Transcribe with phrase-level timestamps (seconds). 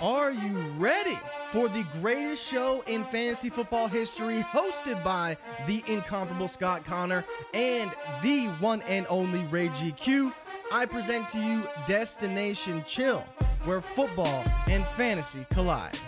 [0.00, 1.18] Are you ready
[1.50, 5.36] for the greatest show in fantasy football history, hosted by
[5.66, 7.90] the incomparable Scott Connor and
[8.22, 10.32] the one and only Ray GQ?
[10.70, 13.26] I present to you Destination Chill,
[13.64, 15.98] where football and fantasy collide.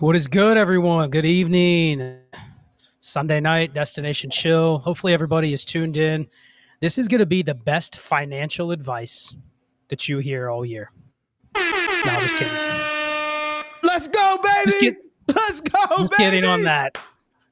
[0.00, 1.10] What is good, everyone?
[1.10, 2.18] Good evening.
[3.02, 4.78] Sunday night, Destination Chill.
[4.78, 6.26] Hopefully, everybody is tuned in.
[6.80, 9.32] This is going to be the best financial advice
[9.86, 10.90] that you hear all year.
[12.06, 12.52] No, just kidding.
[13.82, 14.72] Let's go, baby.
[14.80, 14.96] Kid-
[15.34, 16.00] Let's go, baby.
[16.02, 16.30] Just baby.
[16.30, 16.98] kidding on that.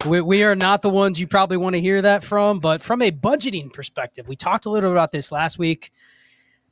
[0.06, 3.02] We, we are not the ones you probably want to hear that from, but from
[3.02, 5.90] a budgeting perspective, we talked a little about this last week.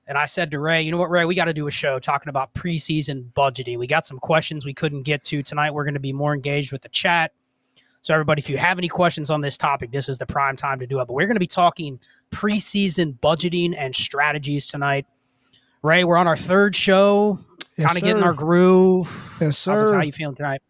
[0.07, 1.99] And I said to Ray, you know what, Ray, we got to do a show
[1.99, 3.79] talking about preseason budgeting.
[3.79, 5.73] We got some questions we couldn't get to tonight.
[5.73, 7.33] We're going to be more engaged with the chat.
[8.03, 10.81] So, everybody, if you have any questions on this topic, this is the prime time
[10.81, 11.07] to do it.
[11.07, 12.01] But we're going to be talking
[12.33, 15.07] preseason budgeting and strategies tonight.
[15.83, 17.39] Ray, we're on our third show,
[17.83, 19.37] Yes, kind of getting our groove.
[19.41, 19.95] Yes, How's sir.
[19.95, 20.63] how you feeling tonight?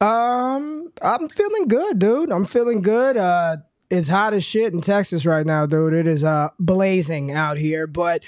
[0.00, 2.30] Um, I'm feeling good, dude.
[2.30, 3.16] I'm feeling good.
[3.16, 3.58] Uh,
[3.90, 5.92] it's hot as shit in Texas right now, dude.
[5.92, 7.86] It is uh blazing out here.
[7.86, 8.22] But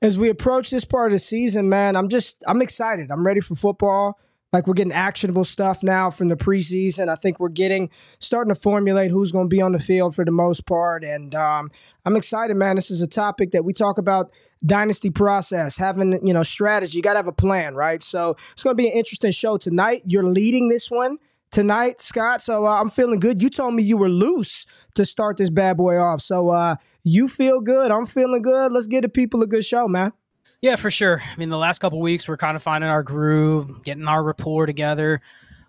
[0.00, 3.10] as we approach this part of the season, man, I'm just I'm excited.
[3.10, 4.18] I'm ready for football.
[4.52, 7.08] Like we're getting actionable stuff now from the preseason.
[7.08, 10.24] I think we're getting starting to formulate who's going to be on the field for
[10.24, 11.70] the most part, and um,
[12.06, 12.76] I'm excited, man.
[12.76, 14.30] This is a topic that we talk about
[14.64, 16.96] dynasty process, having you know strategy.
[16.96, 18.02] You got to have a plan, right?
[18.02, 20.02] So it's going to be an interesting show tonight.
[20.06, 21.18] You're leading this one
[21.50, 22.42] tonight, Scott.
[22.42, 23.42] So uh, I'm feeling good.
[23.42, 26.22] You told me you were loose to start this bad boy off.
[26.22, 27.90] So uh, you feel good.
[27.90, 28.72] I'm feeling good.
[28.72, 30.12] Let's give the people a good show, man.
[30.60, 31.22] Yeah, for sure.
[31.22, 34.66] I mean, the last couple weeks we're kind of finding our groove, getting our rapport
[34.66, 35.20] together.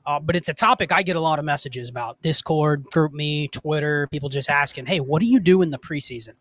[0.05, 4.07] Uh, but it's a topic I get a lot of messages about Discord, GroupMe, Twitter.
[4.11, 6.33] People just asking, "Hey, what do you do in the preseason?"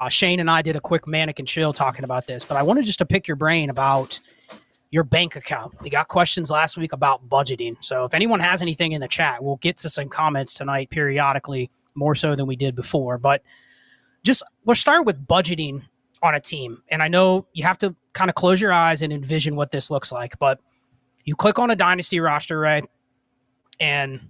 [0.00, 2.86] Uh, Shane and I did a quick and chill talking about this, but I wanted
[2.86, 4.18] just to pick your brain about
[4.90, 5.74] your bank account.
[5.82, 7.76] We got questions last week about budgeting.
[7.80, 11.70] So if anyone has anything in the chat, we'll get to some comments tonight periodically,
[11.94, 13.18] more so than we did before.
[13.18, 13.42] But
[14.24, 15.82] just we'll start with budgeting
[16.22, 16.82] on a team.
[16.88, 19.90] And I know you have to kind of close your eyes and envision what this
[19.90, 20.60] looks like, but
[21.24, 22.84] you click on a dynasty roster, right?
[23.78, 24.20] And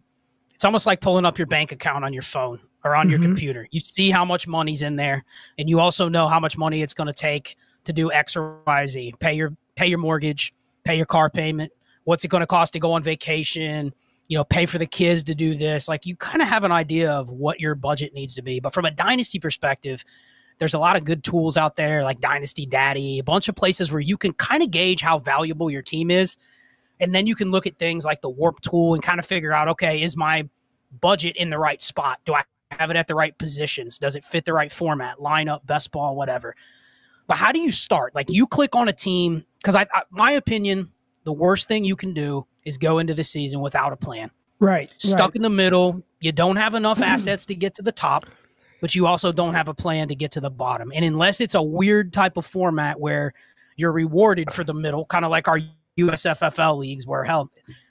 [0.54, 3.22] it's almost like pulling up your bank account on your phone or on your Mhm.
[3.24, 3.68] computer.
[3.70, 5.24] You see how much money's in there,
[5.58, 8.60] and you also know how much money it's going to take to do X or
[8.66, 9.14] Y, Z.
[9.20, 10.52] Pay your pay your mortgage,
[10.84, 11.72] pay your car payment.
[12.04, 13.94] What's it going to cost to go on vacation?
[14.28, 15.88] You know, pay for the kids to do this.
[15.88, 18.60] Like you kind of have an idea of what your budget needs to be.
[18.60, 20.04] But from a dynasty perspective,
[20.60, 23.90] there's a lot of good tools out there like Dynasty Daddy, a bunch of places
[23.90, 26.36] where you can kind of gauge how valuable your team is.
[27.00, 29.54] And then you can look at things like the Warp tool and kind of figure
[29.54, 30.46] out, okay, is my
[31.00, 32.20] budget in the right spot?
[32.26, 33.98] Do I have it at the right positions?
[33.98, 36.54] Does it fit the right format, lineup, best ball, whatever?
[37.26, 38.14] But how do you start?
[38.14, 40.92] Like you click on a team because I, I, my opinion,
[41.24, 44.30] the worst thing you can do is go into the season without a plan.
[44.58, 44.92] Right.
[44.98, 45.36] Stuck right.
[45.36, 48.26] in the middle, you don't have enough assets to get to the top,
[48.80, 50.92] but you also don't have a plan to get to the bottom.
[50.94, 53.32] And unless it's a weird type of format where
[53.76, 55.60] you're rewarded for the middle, kind of like our
[55.98, 57.50] USFFL leagues, where hell,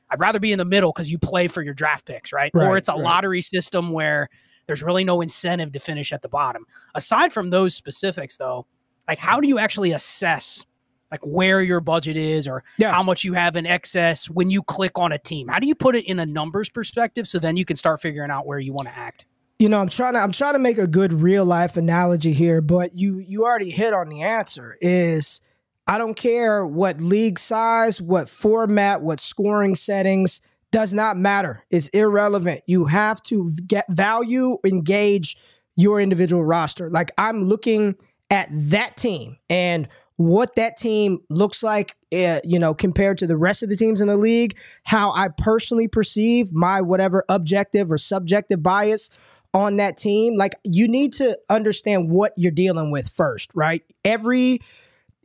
[0.09, 2.51] I'd rather be in the middle because you play for your draft picks, right?
[2.53, 3.01] or it's a right.
[3.01, 4.29] lottery system where
[4.67, 6.65] there's really no incentive to finish at the bottom.
[6.95, 8.65] Aside from those specifics, though,
[9.07, 10.65] like how do you actually assess
[11.11, 12.91] like where your budget is or Yeah.
[12.91, 15.47] how much you have in excess when you click on a team?
[15.47, 18.29] How do you put it in a numbers perspective so then you can start figuring
[18.29, 19.25] out where you want to act?
[19.59, 22.61] You know i'm trying to i'm trying to make a good real life analogy here
[22.61, 25.41] but you you already hit on the answer is
[25.85, 30.41] i don't care what league size what format what scoring settings
[30.71, 31.65] does not matter.
[31.71, 32.61] It's irrelevant.
[32.67, 35.37] You have to get value engage
[35.75, 36.89] your individual roster.
[36.89, 37.95] Like i'm looking
[38.29, 43.37] at that team and what that team looks like, uh, you know, compared to the
[43.37, 47.97] rest of the teams in the league, how I personally perceive my whatever objective or
[47.97, 49.09] subjective bias
[49.53, 50.35] on that team.
[50.37, 53.83] Like you need to understand what you're dealing with first, right?
[54.05, 54.59] Every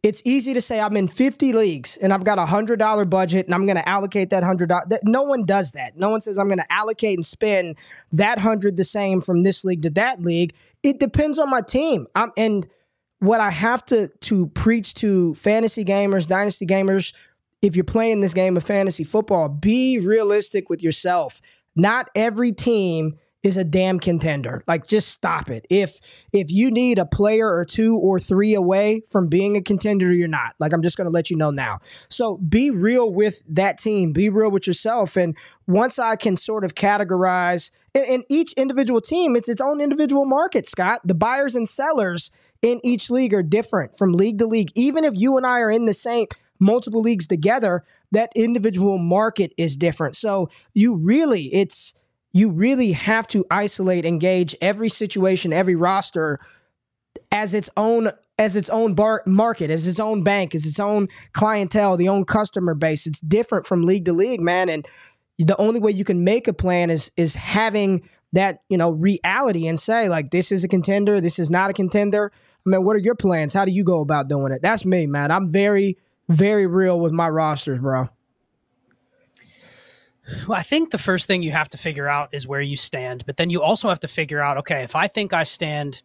[0.03, 3.47] it's easy to say I'm in 50 leagues and I've got a hundred dollar budget
[3.47, 4.99] and I'm going to allocate that hundred dollars.
[5.03, 5.97] No one does that.
[5.97, 7.76] No one says I'm going to allocate and spend
[8.12, 10.55] that hundred the same from this league to that league.
[10.82, 12.06] It depends on my team.
[12.15, 12.67] I'm and
[13.20, 17.15] what I have to to preach to fantasy gamers, dynasty gamers,
[17.62, 21.41] if you're playing this game of fantasy football, be realistic with yourself.
[21.75, 24.64] Not every team is a damn contender.
[24.67, 25.67] Like just stop it.
[25.70, 26.00] If
[26.32, 30.26] if you need a player or two or three away from being a contender, you're
[30.26, 30.55] not.
[30.58, 31.79] Like I'm just going to let you know now.
[32.08, 34.12] So be real with that team.
[34.12, 35.17] Be real with yourself.
[35.17, 35.37] And
[35.67, 40.25] once I can sort of categorize, and, and each individual team, it's its own individual
[40.25, 40.67] market.
[40.67, 42.31] Scott, the buyers and sellers
[42.62, 44.73] in each league are different from league to league.
[44.75, 46.26] Even if you and I are in the same
[46.58, 50.17] multiple leagues together, that individual market is different.
[50.17, 51.94] So you really, it's
[52.34, 56.40] you really have to isolate, engage every situation, every roster
[57.31, 61.08] as its own as its own bar- market, as its own bank, as its own
[61.32, 63.06] clientele, the own customer base.
[63.06, 64.69] It's different from league to league, man.
[64.69, 64.84] And
[65.38, 69.69] the only way you can make a plan is is having that you know reality
[69.69, 72.32] and say like this is a contender, this is not a contender.
[72.66, 73.52] I mean, what are your plans?
[73.52, 74.60] How do you go about doing it?
[74.60, 75.31] That's me, man.
[75.31, 75.98] I'm very
[76.28, 78.08] very real with my rosters, bro.
[80.49, 83.26] Well, I think the first thing you have to figure out is where you stand,
[83.26, 86.03] but then you also have to figure out okay, if I think I stand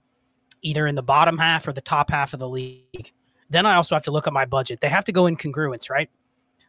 [0.62, 3.14] either in the bottom half or the top half of the league,
[3.50, 4.82] then I also have to look at my budget.
[4.82, 6.10] They have to go in congruence, right?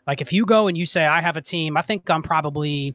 [0.07, 2.95] Like if you go and you say, I have a team, I think I'm probably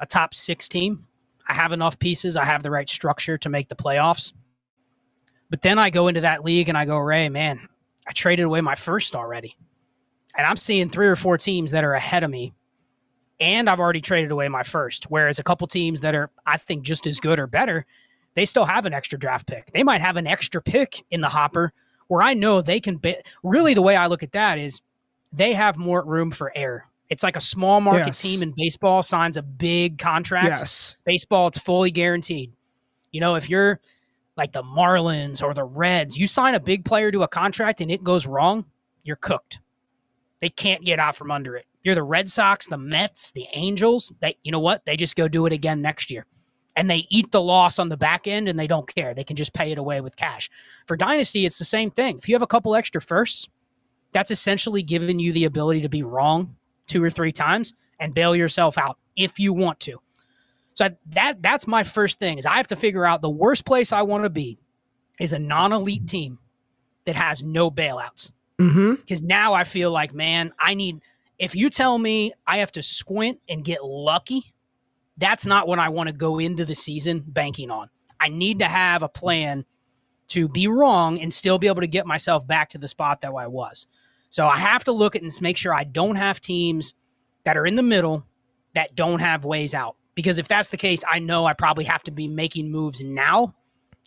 [0.00, 1.06] a top six team.
[1.48, 4.32] I have enough pieces, I have the right structure to make the playoffs.
[5.50, 7.68] But then I go into that league and I go, Ray, man,
[8.06, 9.56] I traded away my first already.
[10.36, 12.54] And I'm seeing three or four teams that are ahead of me
[13.42, 15.10] and I've already traded away my first.
[15.10, 17.84] Whereas a couple teams that are, I think, just as good or better,
[18.34, 19.72] they still have an extra draft pick.
[19.72, 21.72] They might have an extra pick in the hopper
[22.06, 22.96] where I know they can.
[22.96, 24.80] Be, really, the way I look at that is
[25.32, 26.86] they have more room for error.
[27.10, 28.22] It's like a small market yes.
[28.22, 30.46] team in baseball signs a big contract.
[30.46, 30.96] Yes.
[31.04, 32.52] Baseball, it's fully guaranteed.
[33.10, 33.80] You know, if you're
[34.36, 37.90] like the Marlins or the Reds, you sign a big player to a contract and
[37.90, 38.64] it goes wrong,
[39.02, 39.58] you're cooked.
[40.38, 41.66] They can't get out from under it.
[41.82, 44.12] You're the Red Sox, the Mets, the Angels.
[44.20, 44.84] They, you know what?
[44.84, 46.26] They just go do it again next year.
[46.76, 49.14] And they eat the loss on the back end and they don't care.
[49.14, 50.48] They can just pay it away with cash.
[50.86, 52.16] For Dynasty, it's the same thing.
[52.16, 53.48] If you have a couple extra firsts,
[54.12, 56.56] that's essentially giving you the ability to be wrong
[56.86, 60.00] two or three times and bail yourself out if you want to.
[60.74, 63.92] So that that's my first thing is I have to figure out the worst place
[63.92, 64.58] I want to be
[65.20, 66.38] is a non-elite team
[67.04, 68.32] that has no bailouts.
[68.56, 69.26] Because mm-hmm.
[69.26, 71.00] now I feel like, man, I need
[71.38, 74.54] if you tell me I have to squint and get lucky,
[75.16, 77.88] that's not what I want to go into the season banking on.
[78.20, 79.64] I need to have a plan
[80.28, 83.32] to be wrong and still be able to get myself back to the spot that
[83.32, 83.86] I was.
[84.30, 86.94] So I have to look at and make sure I don't have teams
[87.44, 88.24] that are in the middle
[88.74, 89.96] that don't have ways out.
[90.14, 93.54] Because if that's the case, I know I probably have to be making moves now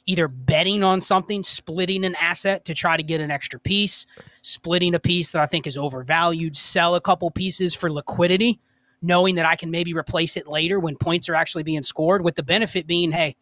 [0.06, 4.06] either betting on something, splitting an asset to try to get an extra piece,
[4.46, 8.60] splitting a piece that I think is overvalued, sell a couple pieces for liquidity,
[9.02, 12.36] knowing that I can maybe replace it later when points are actually being scored, with
[12.36, 13.36] the benefit being, hey,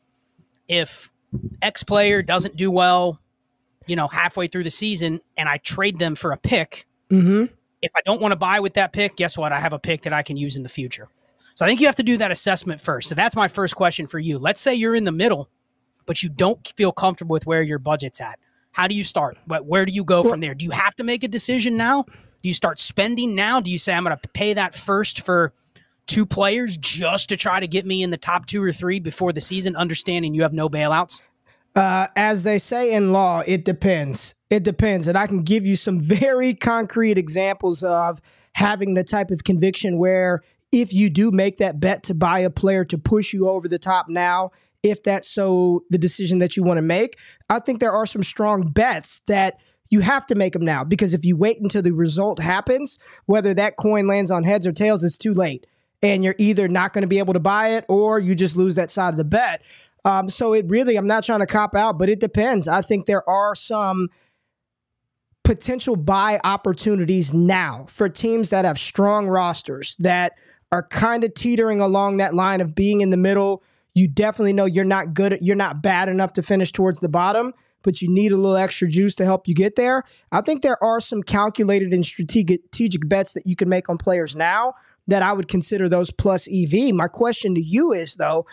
[0.67, 1.11] if
[1.61, 3.19] X player doesn't do well,
[3.85, 7.45] you know, halfway through the season and I trade them for a pick, mm-hmm.
[7.81, 9.51] if I don't want to buy with that pick, guess what?
[9.51, 11.09] I have a pick that I can use in the future.
[11.55, 13.09] So I think you have to do that assessment first.
[13.09, 14.39] So that's my first question for you.
[14.39, 15.49] Let's say you're in the middle
[16.05, 18.39] but you don't feel comfortable with where your budget's at.
[18.73, 19.37] How do you start?
[19.47, 20.53] Where do you go from there?
[20.53, 22.03] Do you have to make a decision now?
[22.03, 23.61] Do you start spending now?
[23.61, 25.53] Do you say I'm going to pay that first for
[26.07, 29.31] two players just to try to get me in the top two or three before
[29.31, 31.21] the season, understanding you have no bailouts?
[31.75, 34.35] Uh, as they say in law, it depends.
[34.49, 35.07] It depends.
[35.07, 38.21] And I can give you some very concrete examples of
[38.53, 42.49] having the type of conviction where if you do make that bet to buy a
[42.49, 44.51] player to push you over the top now,
[44.83, 47.17] if that's so the decision that you want to make.
[47.49, 49.59] I think there are some strong bets that
[49.89, 53.53] you have to make them now because if you wait until the result happens, whether
[53.53, 55.65] that coin lands on heads or tails, it's too late.
[56.01, 58.75] And you're either not going to be able to buy it or you just lose
[58.75, 59.61] that side of the bet.
[60.03, 62.67] Um, so it really, I'm not trying to cop out, but it depends.
[62.67, 64.09] I think there are some
[65.43, 70.33] potential buy opportunities now for teams that have strong rosters that
[70.71, 73.63] are kind of teetering along that line of being in the middle
[73.93, 77.53] you definitely know you're not good, you're not bad enough to finish towards the bottom,
[77.83, 80.03] but you need a little extra juice to help you get there.
[80.31, 84.35] I think there are some calculated and strategic, bets that you can make on players
[84.35, 84.73] now
[85.07, 86.93] that I would consider those plus EV.
[86.93, 88.47] My question to you is though,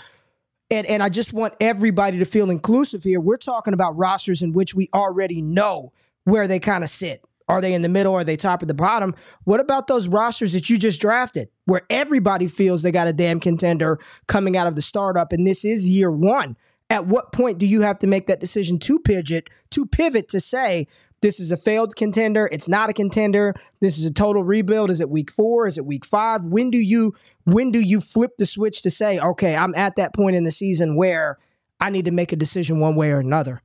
[0.70, 3.20] and, and I just want everybody to feel inclusive here.
[3.20, 5.92] We're talking about rosters in which we already know
[6.24, 7.24] where they kind of sit.
[7.50, 8.14] Are they in the middle?
[8.14, 9.14] Are they top or the bottom?
[9.44, 13.40] What about those rosters that you just drafted where everybody feels they got a damn
[13.40, 16.56] contender coming out of the startup and this is year one?
[16.88, 20.40] At what point do you have to make that decision to pivot, to pivot to
[20.40, 20.86] say,
[21.22, 24.90] this is a failed contender, it's not a contender, this is a total rebuild?
[24.90, 25.66] Is it week four?
[25.66, 26.46] Is it week five?
[26.46, 27.14] When do you
[27.44, 30.50] when do you flip the switch to say, okay, I'm at that point in the
[30.50, 31.38] season where
[31.80, 33.62] I need to make a decision one way or another?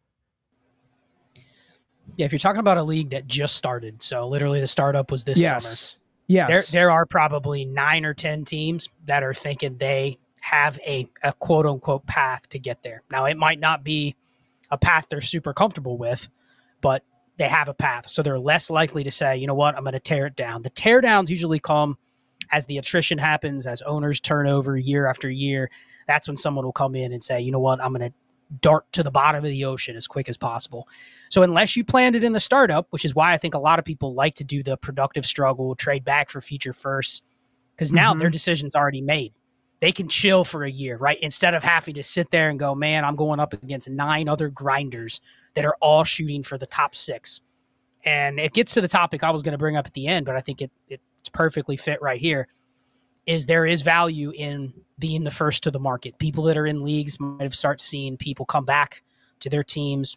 [2.16, 5.24] Yeah, if you're talking about a league that just started, so literally the startup was
[5.24, 5.64] this yes.
[5.64, 6.02] summer.
[6.28, 6.50] Yes.
[6.50, 11.34] There there are probably nine or ten teams that are thinking they have a, a
[11.34, 13.04] quote unquote path to get there.
[13.12, 14.16] Now it might not be
[14.72, 16.28] a path they're super comfortable with,
[16.82, 17.04] but
[17.38, 18.10] they have a path.
[18.10, 20.62] So they're less likely to say, you know what, I'm going to tear it down.
[20.62, 21.98] The tear downs usually come
[22.52, 25.70] as the attrition happens, as owners turn over year after year.
[26.08, 28.16] That's when someone will come in and say, you know what, I'm going to
[28.62, 30.88] dart to the bottom of the ocean as quick as possible.
[31.36, 33.78] So unless you planned it in the startup, which is why I think a lot
[33.78, 37.26] of people like to do the productive struggle, trade back for future first,
[37.76, 38.20] because now mm-hmm.
[38.20, 39.34] their decision's already made.
[39.82, 41.20] They can chill for a year, right?
[41.22, 44.48] Instead of having to sit there and go, man, I'm going up against nine other
[44.48, 45.20] grinders
[45.56, 47.42] that are all shooting for the top six.
[48.06, 50.26] And it gets to the topic I was going to bring up at the end,
[50.26, 52.48] but I think it, it it's perfectly fit right here.
[53.26, 56.18] Is there is value in being the first to the market.
[56.18, 59.04] People that are in leagues might have start seeing people come back
[59.42, 60.16] to their teams.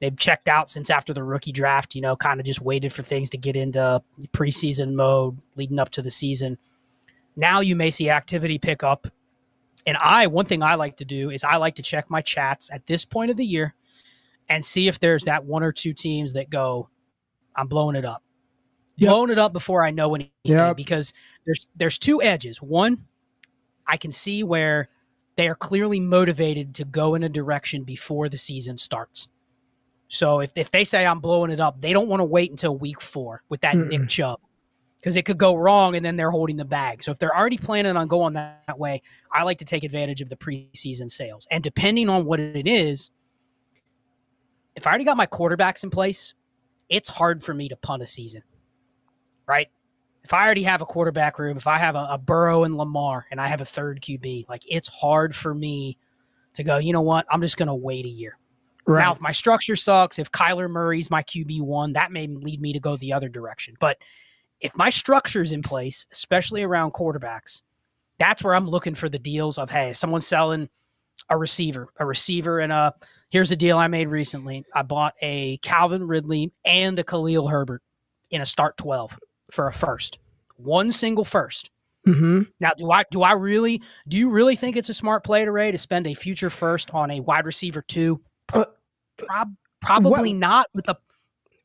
[0.00, 3.02] They've checked out since after the rookie draft, you know, kind of just waited for
[3.02, 4.02] things to get into
[4.32, 6.56] preseason mode leading up to the season.
[7.36, 9.08] Now you may see activity pick up.
[9.86, 12.70] And I, one thing I like to do is I like to check my chats
[12.70, 13.74] at this point of the year
[14.48, 16.88] and see if there's that one or two teams that go,
[17.56, 18.22] I'm blowing it up.
[18.96, 19.08] Yep.
[19.08, 20.76] Blowing it up before I know anything yep.
[20.76, 21.12] because
[21.46, 22.60] there's there's two edges.
[22.60, 23.04] One,
[23.86, 24.88] I can see where
[25.36, 29.28] they are clearly motivated to go in a direction before the season starts.
[30.08, 32.76] So if, if they say I'm blowing it up, they don't want to wait until
[32.76, 33.88] week four with that Mm-mm.
[33.88, 34.40] Nick Chubb
[34.98, 37.02] because it could go wrong and then they're holding the bag.
[37.02, 40.20] So if they're already planning on going that, that way, I like to take advantage
[40.20, 41.46] of the preseason sales.
[41.50, 43.10] And depending on what it is,
[44.74, 46.34] if I already got my quarterbacks in place,
[46.88, 48.42] it's hard for me to punt a season,
[49.46, 49.68] right?
[50.28, 53.26] if I already have a quarterback room, if I have a, a Burrow and Lamar
[53.30, 55.96] and I have a third QB, like it's hard for me
[56.52, 57.24] to go, you know what?
[57.30, 58.37] I'm just going to wait a year.
[58.88, 59.02] Right.
[59.02, 62.72] Now, if my structure sucks, if Kyler Murray's my QB one, that may lead me
[62.72, 63.74] to go the other direction.
[63.78, 63.98] But
[64.60, 67.60] if my structure's in place, especially around quarterbacks,
[68.18, 70.70] that's where I'm looking for the deals of, hey, someone's selling
[71.28, 72.94] a receiver, a receiver, and a
[73.28, 74.64] here's a deal I made recently.
[74.74, 77.82] I bought a Calvin Ridley and a Khalil Herbert
[78.30, 79.18] in a start 12
[79.50, 80.18] for a first,
[80.56, 81.68] one single 1st
[82.06, 82.42] mm-hmm.
[82.60, 85.52] Now, do I do I really do you really think it's a smart play to
[85.52, 88.20] Ray to spend a future first on a wide receiver two?
[88.52, 88.64] Uh,
[89.26, 90.66] Prob- probably what, not.
[90.74, 90.96] With the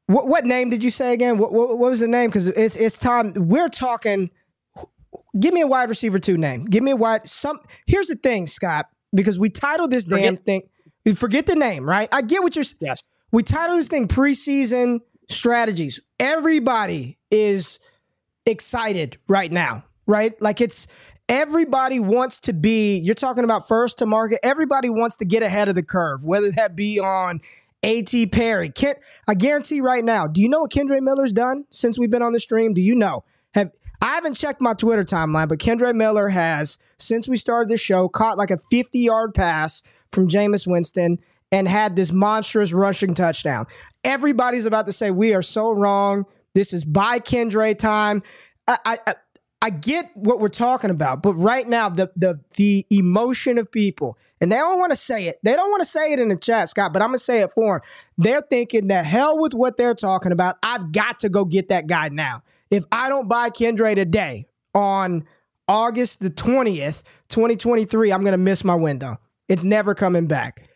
[0.08, 1.38] what, what name did you say again?
[1.38, 2.30] What, what, what was the name?
[2.30, 3.34] Because it's it's time.
[3.36, 4.30] We're talking.
[5.40, 6.66] Give me a wide receiver two name.
[6.66, 7.60] Give me a wide some.
[7.88, 8.88] Here's the thing, Scott.
[9.16, 10.64] Because we titled this damn thing.
[11.16, 12.10] Forget the name, right?
[12.12, 12.66] I get what you're.
[12.80, 13.02] Yes.
[13.32, 16.00] We titled this thing preseason strategies.
[16.20, 17.80] Everybody is
[18.46, 20.40] excited right now, right?
[20.42, 20.88] Like it's
[21.30, 25.70] everybody wants to be, you're talking about first to market, everybody wants to get ahead
[25.70, 27.42] of the curve, whether that be on
[27.84, 28.28] A.T.
[28.28, 28.70] Perry.
[28.70, 32.22] Kent, I guarantee right now, do you know what Kendre Miller's done since we've been
[32.22, 32.74] on the stream?
[32.74, 33.24] Do you know?
[33.54, 37.80] Have I haven't checked my Twitter timeline, but Kendre Miller has, since we started this
[37.80, 41.20] show, caught like a 50 yard pass from Jameis Winston
[41.54, 43.66] and had this monstrous rushing touchdown.
[44.04, 46.26] Everybody's about to say we are so wrong.
[46.54, 48.24] This is by Kendre time.
[48.68, 49.16] I, I
[49.64, 54.18] I get what we're talking about, but right now the the the emotion of people,
[54.42, 55.40] and they don't want to say it.
[55.42, 57.52] They don't want to say it in the chat, Scott, but I'm gonna say it
[57.54, 57.82] for them.
[58.18, 60.58] They're thinking the hell with what they're talking about.
[60.62, 62.44] I've got to go get that guy now.
[62.70, 65.24] If I don't buy Kendre today on
[65.70, 69.18] August the 20th, 2023, I'm gonna miss my window.
[69.48, 70.68] It's never coming back.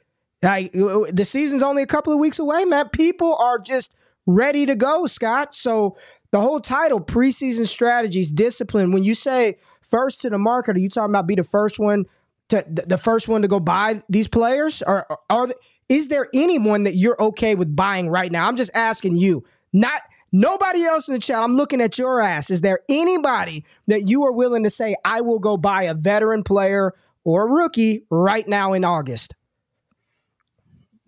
[0.41, 2.87] Like the season's only a couple of weeks away, man.
[2.87, 5.53] People are just ready to go, Scott.
[5.53, 5.97] So
[6.31, 8.91] the whole title, preseason strategies, discipline.
[8.91, 12.05] When you say first to the market, are you talking about be the first one
[12.49, 14.81] to the first one to go buy these players?
[14.85, 15.49] Or are
[15.89, 18.47] is there anyone that you're okay with buying right now?
[18.47, 21.41] I'm just asking you, not nobody else in the chat.
[21.41, 22.49] I'm looking at your ass.
[22.51, 26.43] Is there anybody that you are willing to say I will go buy a veteran
[26.43, 26.93] player
[27.23, 29.35] or a rookie right now in August?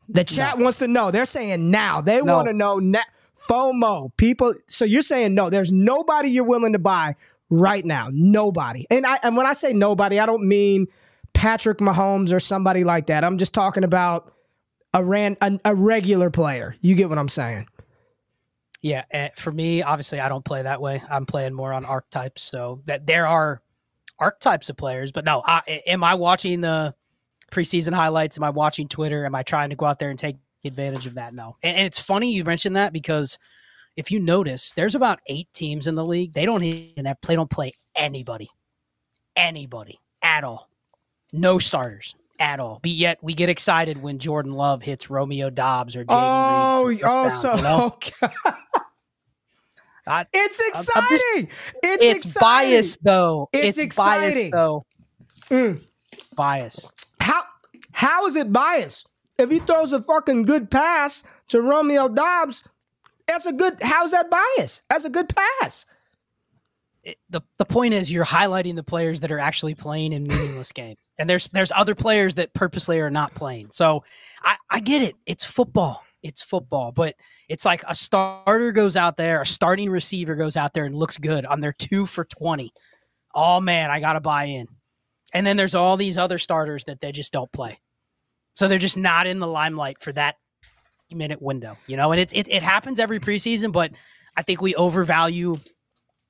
[0.07, 0.63] The chat no.
[0.63, 1.11] wants to know.
[1.11, 2.01] They're saying now.
[2.01, 2.35] They no.
[2.35, 3.01] want to know now.
[3.48, 4.15] FOMO.
[4.17, 4.53] People.
[4.67, 5.50] So you're saying no.
[5.50, 7.15] There's nobody you're willing to buy
[7.50, 8.10] right now.
[8.12, 8.86] Nobody.
[8.89, 10.88] And I and when I say nobody, I don't mean
[11.34, 13.24] Patrick Mahomes or somebody like that.
[13.24, 14.34] I'm just talking about
[14.93, 16.75] a ran a, a regular player.
[16.81, 17.67] You get what I'm saying?
[18.81, 21.03] Yeah, eh, for me, obviously, I don't play that way.
[21.10, 23.62] I'm playing more on archetypes, so that there are
[24.17, 25.12] archetypes of players.
[25.12, 26.96] But no, I, am I watching the
[27.51, 28.38] preseason highlights?
[28.38, 29.25] Am I watching Twitter?
[29.25, 31.33] Am I trying to go out there and take advantage of that?
[31.33, 31.55] No.
[31.63, 33.37] And, and it's funny you mentioned that because
[33.95, 36.33] if you notice, there's about eight teams in the league.
[36.33, 37.35] They don't even have play.
[37.35, 38.49] Don't play anybody,
[39.35, 40.69] anybody at all.
[41.31, 42.79] No starters at all.
[42.81, 47.01] But yet we get excited when Jordan Love hits Romeo Doubs or Jayden Oh, Reed
[47.03, 47.97] oh, so you know?
[50.07, 51.09] I, it's exciting.
[51.09, 51.25] Just,
[51.83, 52.71] it's, it's exciting.
[52.71, 53.49] biased though.
[53.53, 54.31] It's, it's exciting.
[54.31, 54.85] biased though.
[55.49, 55.81] Mm.
[56.35, 56.91] Bias.
[57.19, 57.43] How
[57.91, 59.08] how is it biased?
[59.39, 62.63] If he throws a fucking good pass to Romeo Doubs,
[63.27, 63.77] that's a good.
[63.81, 64.81] How's that bias?
[64.89, 65.86] That's a good pass.
[67.03, 70.72] It, the the point is you're highlighting the players that are actually playing in meaningless
[70.74, 73.67] games, and there's there's other players that purposely are not playing.
[73.72, 74.03] So
[74.43, 75.15] I, I get it.
[75.25, 76.03] It's football.
[76.22, 77.15] It's football, but
[77.48, 81.17] it's like a starter goes out there, a starting receiver goes out there and looks
[81.17, 82.74] good on their two for twenty.
[83.34, 84.67] Oh man, I got to buy in.
[85.34, 87.79] And then there's all these other starters that they just don't play.
[88.59, 90.35] So they're just not in the limelight for that
[91.09, 93.91] minute window, you know, and it's it, it happens every preseason, but
[94.35, 95.55] I think we overvalue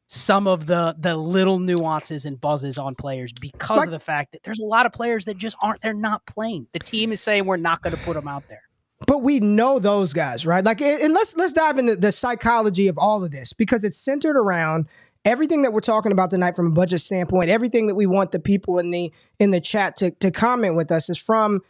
[0.05, 4.33] some of the the little nuances and buzzes on players because like, of the fact
[4.33, 6.67] that there's a lot of players that just aren't they're not playing.
[6.71, 8.61] The team is saying we're not going to put them out there.
[9.07, 10.63] But we know those guys, right?
[10.63, 14.37] Like and let's let's dive into the psychology of all of this because it's centered
[14.37, 14.85] around
[15.25, 18.39] everything that we're talking about tonight from a budget standpoint, everything that we want the
[18.39, 21.61] people in the in the chat to to comment with us is from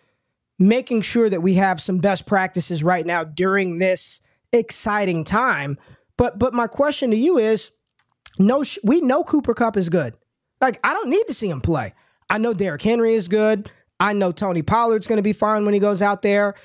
[0.60, 5.78] making sure that we have some best practices right now during this exciting time.
[6.18, 7.72] But but my question to you is,
[8.38, 10.16] no, we know Cooper Kupp is good.
[10.62, 11.94] Like I don't need to see him play.
[12.30, 13.72] I know Derrick Henry is good.
[14.00, 16.56] I know Tony Pollard's going to be fine when he goes out there.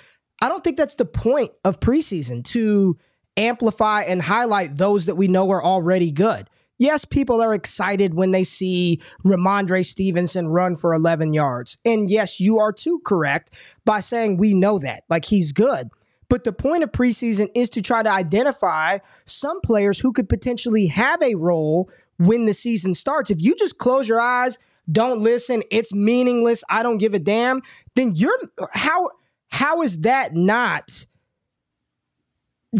[0.42, 2.98] I don't think that's the point of preseason to
[3.37, 6.48] amplify and highlight those that we know are already good.
[6.78, 11.76] Yes, people are excited when they see Rhamondre Stevenson run for 11 yards.
[11.84, 13.52] And yes, you are too correct
[13.84, 15.04] by saying we know that.
[15.08, 15.90] Like he's good.
[16.28, 20.87] But the point of preseason is to try to identify some players who could potentially
[20.87, 23.30] have a role when the season starts.
[23.30, 24.58] If you just close your eyes,
[24.90, 27.62] don't listen, it's meaningless, I don't give a damn,
[27.94, 28.38] then you're
[28.72, 29.10] how
[29.48, 31.06] how is that not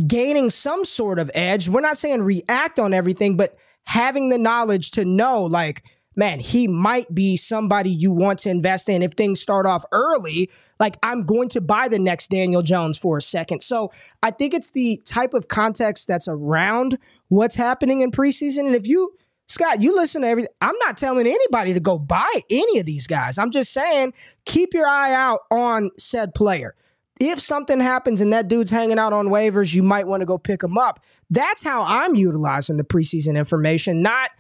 [0.07, 1.69] gaining some sort of edge?
[1.69, 5.85] We're not saying react on everything, but having the knowledge to know, like,
[6.17, 10.51] man, he might be somebody you want to invest in if things start off early.
[10.81, 13.63] Like, I'm going to buy the next Daniel Jones for a second.
[13.63, 13.93] So
[14.23, 18.67] I think it's the type of context that's around what's happening in preseason.
[18.67, 19.17] And if you,
[19.47, 23.07] Scott, you listen to everything, I'm not telling anybody to go buy any of these
[23.07, 23.39] guys.
[23.39, 26.75] I'm just saying, keep your eye out on said player
[27.21, 30.39] if something happens and that dude's hanging out on waivers, you might want to go
[30.39, 31.01] pick him up.
[31.31, 34.31] That's how I'm utilizing the preseason information, not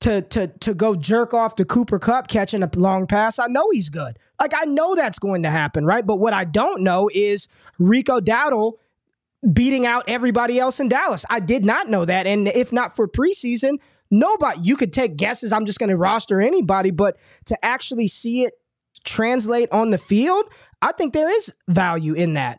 [0.00, 3.38] to to to go jerk off to Cooper Kupp catching a long pass.
[3.38, 4.18] I know he's good.
[4.40, 6.04] Like I know that's going to happen, right?
[6.04, 7.48] But what I don't know is
[7.78, 8.74] Rico Dowdle
[9.52, 11.24] beating out everybody else in Dallas.
[11.30, 12.26] I did not know that.
[12.26, 13.78] And if not for preseason,
[14.10, 15.52] nobody you could take guesses.
[15.52, 18.54] I'm just going to roster anybody, but to actually see it
[19.04, 20.44] translate on the field,
[20.82, 22.58] I think there is value in that.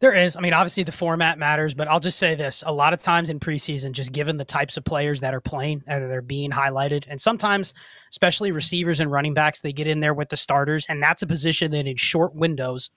[0.00, 0.36] There is.
[0.36, 3.30] I mean, obviously the format matters, but I'll just say this: a lot of times
[3.30, 7.06] in preseason, just given the types of players that are playing and they're being highlighted,
[7.08, 7.74] and sometimes,
[8.10, 11.26] especially receivers and running backs, they get in there with the starters, and that's a
[11.26, 12.90] position that in short windows,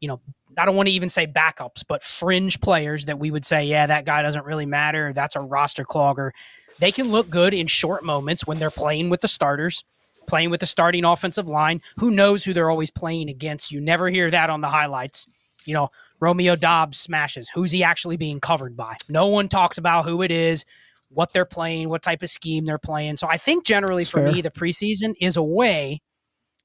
[0.00, 0.20] you know,
[0.56, 3.86] I don't want to even say backups, but fringe players that we would say, yeah,
[3.86, 5.12] that guy doesn't really matter.
[5.12, 6.30] That's a roster clogger.
[6.78, 9.82] They can look good in short moments when they're playing with the starters
[10.28, 11.80] playing with the starting offensive line.
[11.98, 13.72] Who knows who they're always playing against?
[13.72, 15.26] You never hear that on the highlights.
[15.64, 17.50] You know, Romeo Doubs smashes.
[17.52, 18.96] Who's he actually being covered by?
[19.08, 20.64] No one talks about who it is,
[21.08, 23.16] what they're playing, what type of scheme they're playing.
[23.16, 24.32] So I think generally That's for fair.
[24.32, 26.00] me, the preseason is a way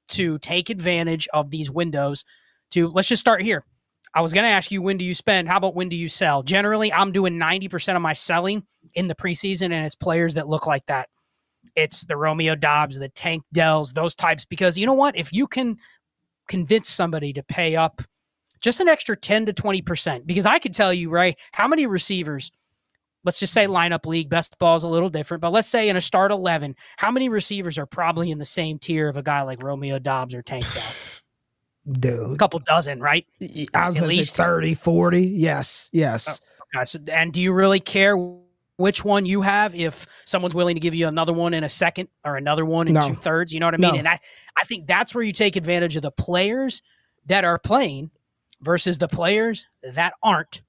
[0.09, 2.23] to take advantage of these windows.
[2.71, 3.65] To let's just start here.
[4.15, 5.47] I was going to ask you when do you spend?
[5.47, 6.43] How about when do you sell?
[6.43, 10.67] Generally, I'm doing 90% of my selling in the preseason, and it's players that look
[10.67, 11.09] like that
[11.75, 14.45] it's the Romeo Doubs, the Tank Dells, those types.
[14.45, 15.15] Because you know what?
[15.15, 15.77] If you can
[16.47, 18.01] convince somebody to pay up
[18.61, 22.51] just an extra 10 to 20%, because I could tell you, right, how many receivers,
[23.23, 25.97] let's just say lineup league, best ball is a little different, but let's say in
[25.97, 29.41] a start 11, how many receivers are probably in the same tier of a guy
[29.41, 30.83] like Romeo Doubs or Tank Dell?
[31.99, 32.35] Dude.
[32.35, 33.27] A couple dozen, right?
[33.73, 35.21] I was to say 30, 40.
[35.21, 36.39] Yes, yes.
[36.75, 38.15] Oh, and do you really care
[38.77, 42.09] which one you have if someone's willing to give you another one in a second
[42.25, 43.01] or another one in no.
[43.01, 43.53] two thirds?
[43.53, 43.93] You know what I mean?
[43.93, 43.99] No.
[43.99, 44.19] And I,
[44.55, 46.81] I think that's where you take advantage of the players
[47.25, 48.11] that are playing
[48.61, 50.61] versus the players that aren't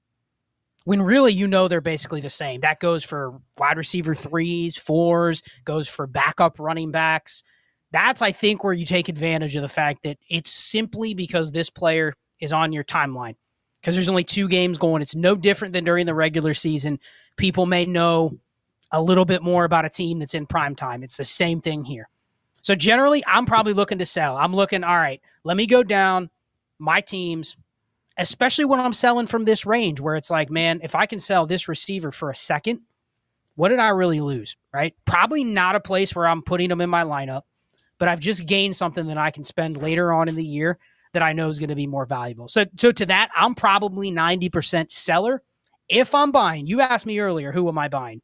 [0.85, 2.61] when really you know they're basically the same.
[2.61, 7.43] That goes for wide receiver threes, fours, goes for backup running backs.
[7.91, 11.69] That's, I think, where you take advantage of the fact that it's simply because this
[11.69, 13.35] player is on your timeline.
[13.85, 15.03] Because there's only two games going.
[15.03, 16.99] It's no different than during the regular season.
[17.37, 18.39] People may know
[18.91, 21.03] a little bit more about a team that's in prime time.
[21.03, 22.09] It's the same thing here.
[22.63, 24.37] So generally, I'm probably looking to sell.
[24.37, 26.31] I'm looking, all right, let me go down
[26.79, 27.57] my teams,
[28.17, 31.45] especially when I'm selling from this range where it's like, man, if I can sell
[31.45, 32.79] this receiver for a second,
[33.53, 34.57] what did I really lose?
[34.73, 34.95] Right?
[35.05, 37.43] Probably not a place where I'm putting them in my lineup,
[37.99, 40.79] but I've just gained something that I can spend later on in the year
[41.15, 42.47] that I know is going to be more valuable.
[42.47, 45.41] So, so to that, I'm probably 90% seller.
[45.89, 48.21] If I'm buying, you asked me earlier, who am I buying?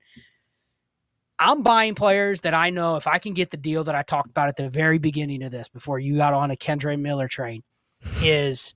[1.39, 4.29] I'm buying players that I know if I can get the deal that I talked
[4.29, 7.63] about at the very beginning of this before you got on a Kendre Miller train
[8.21, 8.75] is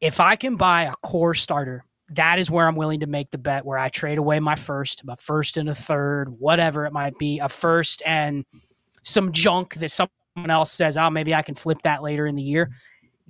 [0.00, 3.38] if I can buy a core starter, that is where I'm willing to make the
[3.38, 7.18] bet where I trade away my first, my first and a third, whatever it might
[7.18, 8.44] be, a first and
[9.02, 12.42] some junk that someone else says, oh, maybe I can flip that later in the
[12.42, 12.70] year.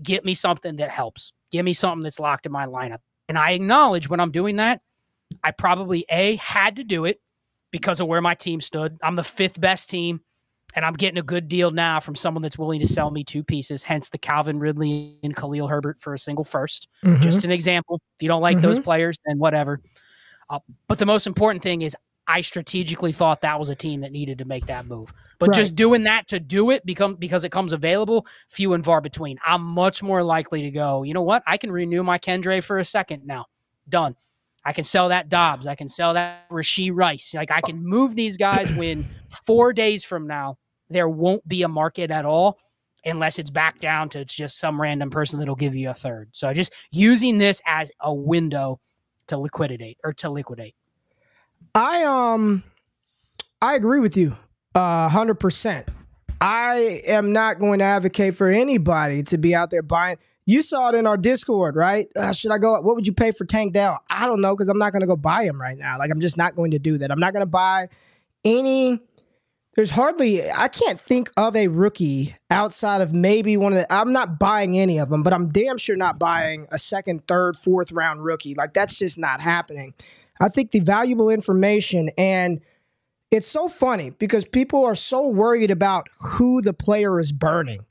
[0.03, 1.33] Get me something that helps.
[1.51, 2.99] Give me something that's locked in my lineup.
[3.29, 4.81] And I acknowledge when I'm doing that,
[5.43, 7.21] I probably A, had to do it
[7.71, 8.99] because of where my team stood.
[9.03, 10.21] I'm the fifth best team
[10.77, 13.43] and I'm getting a good deal now from someone that's willing to sell me two
[13.43, 17.23] pieces, hence the Calvin Ridley and Khalil Herbert for a single 1st mm-hmm.
[17.23, 18.01] Just an example.
[18.19, 18.67] If you don't like mm-hmm.
[18.67, 19.81] those players, then whatever.
[20.51, 21.97] Uh, but the most important thing is
[22.29, 25.13] I strategically thought that was a team that needed to make that move.
[25.39, 25.57] But right.
[25.57, 29.39] just doing that to do it become because it comes available, few and far between.
[29.45, 31.43] I'm much more likely to go, you know what?
[31.47, 33.47] I can renew my Kendre for a second now.
[33.89, 34.17] Done.
[34.65, 35.69] I can sell that Doubs.
[35.69, 37.35] I can sell that Rashee Rice.
[37.35, 39.07] Like I can move these guys when
[39.45, 40.59] four days from now
[40.91, 42.59] there won't be a market at all
[43.05, 46.31] unless it's back down to it's just some random person that'll give you a third.
[46.33, 48.81] So just using this as a window
[49.29, 50.75] to liquidate or to liquidate.
[51.77, 52.65] I um
[53.61, 54.35] I agree with you
[54.75, 55.87] uh 100%.
[56.41, 60.17] I am not going to advocate for anybody to be out there buying
[60.49, 62.07] you saw it in our Discord, right?
[62.15, 62.81] Uh, should I go?
[62.81, 64.01] What would you pay for Tank Dell?
[64.09, 65.99] I don't know because I'm not going to go buy him right now.
[65.99, 67.11] Like I'm just not going to do that.
[67.11, 67.89] I'm not going to buy
[68.45, 69.01] any
[69.75, 74.13] there's hardly I can't think of a rookie outside of maybe one of the I'm
[74.13, 77.93] not buying any of them, but I'm damn sure not buying a second, third, fourth
[77.93, 78.55] round rookie.
[78.55, 79.95] Like that's just not happening.
[80.41, 82.61] I think the valuable information and
[83.31, 87.85] it's so funny because people are so worried about who the player is burning.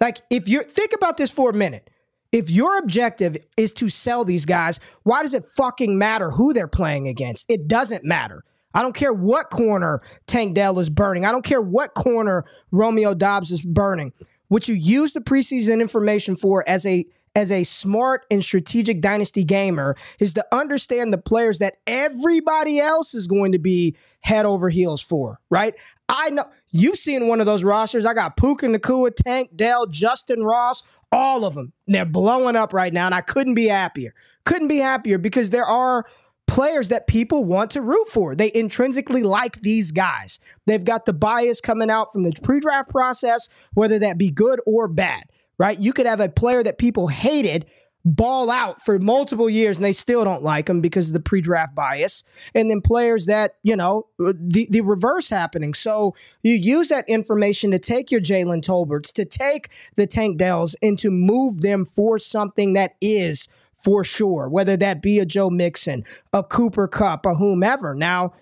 [0.00, 1.90] Like if you think about this for a minute.
[2.32, 6.66] If your objective is to sell these guys, why does it fucking matter who they're
[6.66, 7.48] playing against?
[7.48, 8.42] It doesn't matter.
[8.74, 11.24] I don't care what corner Tank Dell is burning.
[11.24, 14.12] I don't care what corner Romeo Doubs is burning.
[14.48, 19.44] What you use the preseason information for as a as a smart and strategic dynasty
[19.44, 24.70] gamer is to understand the players that everybody else is going to be head over
[24.70, 25.74] heels for, right?
[26.08, 28.06] I know you've seen one of those rosters.
[28.06, 31.72] I got Puka Nacua, Tank Dell, Justyn Ross, all of them.
[31.86, 34.14] They're blowing up right now, and I couldn't be happier.
[34.44, 36.04] Couldn't be happier because there are
[36.46, 38.34] players that people want to root for.
[38.34, 40.38] They intrinsically like these guys.
[40.66, 44.60] They've got the bias coming out from the pre draft process, whether that be good
[44.66, 45.24] or bad,
[45.58, 45.78] right?
[45.78, 47.66] You could have a player that people hated
[48.06, 51.74] ball out for multiple years and they still don't like them because of the pre-draft
[51.74, 52.22] bias
[52.54, 57.70] and then players that you know the, the reverse happening so you use that information
[57.70, 62.18] to take your jalen tolberts to take the tank dells and to move them for
[62.18, 63.48] something that is
[63.84, 67.94] for sure, whether that be a Joe Mixon, a Cooper Kupp a whomever.
[67.94, 68.32] Now,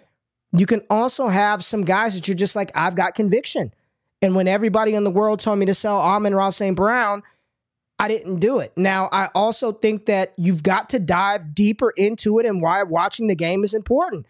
[0.57, 3.75] you can also have some guys that you're just like, I've got conviction.
[4.22, 6.76] And when everybody in the world told me to sell Amon-Ra St.
[6.76, 7.22] Brown,
[7.98, 8.72] I didn't do it.
[8.76, 13.26] Now, I also think that you've got to dive deeper into it and why watching
[13.26, 14.26] the game is important.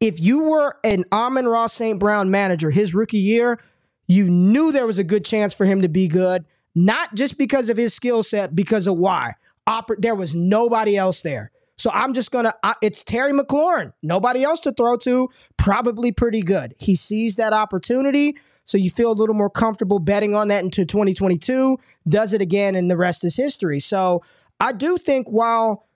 [0.00, 1.98] If you were an Amon-Ra St.
[1.98, 3.58] Brown manager his rookie year,
[4.06, 7.68] you knew there was a good chance for him to be good, not just because
[7.68, 9.32] of his skill set, because of why
[9.68, 11.50] oper- there was nobody else there.
[11.76, 12.54] So I'm just gonna.
[12.62, 13.92] Uh, it's Terry McLaurin.
[14.02, 15.30] Nobody else to throw to.
[15.56, 16.74] Probably pretty good.
[16.78, 20.84] He sees that opportunity, so you feel a little more comfortable betting on that into
[20.84, 21.78] 2022.
[22.08, 23.80] Does it again, and the rest is history.
[23.80, 24.22] So
[24.60, 25.86] I do think while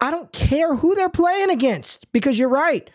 [0.00, 2.88] I don't care who they're playing against, because you're right,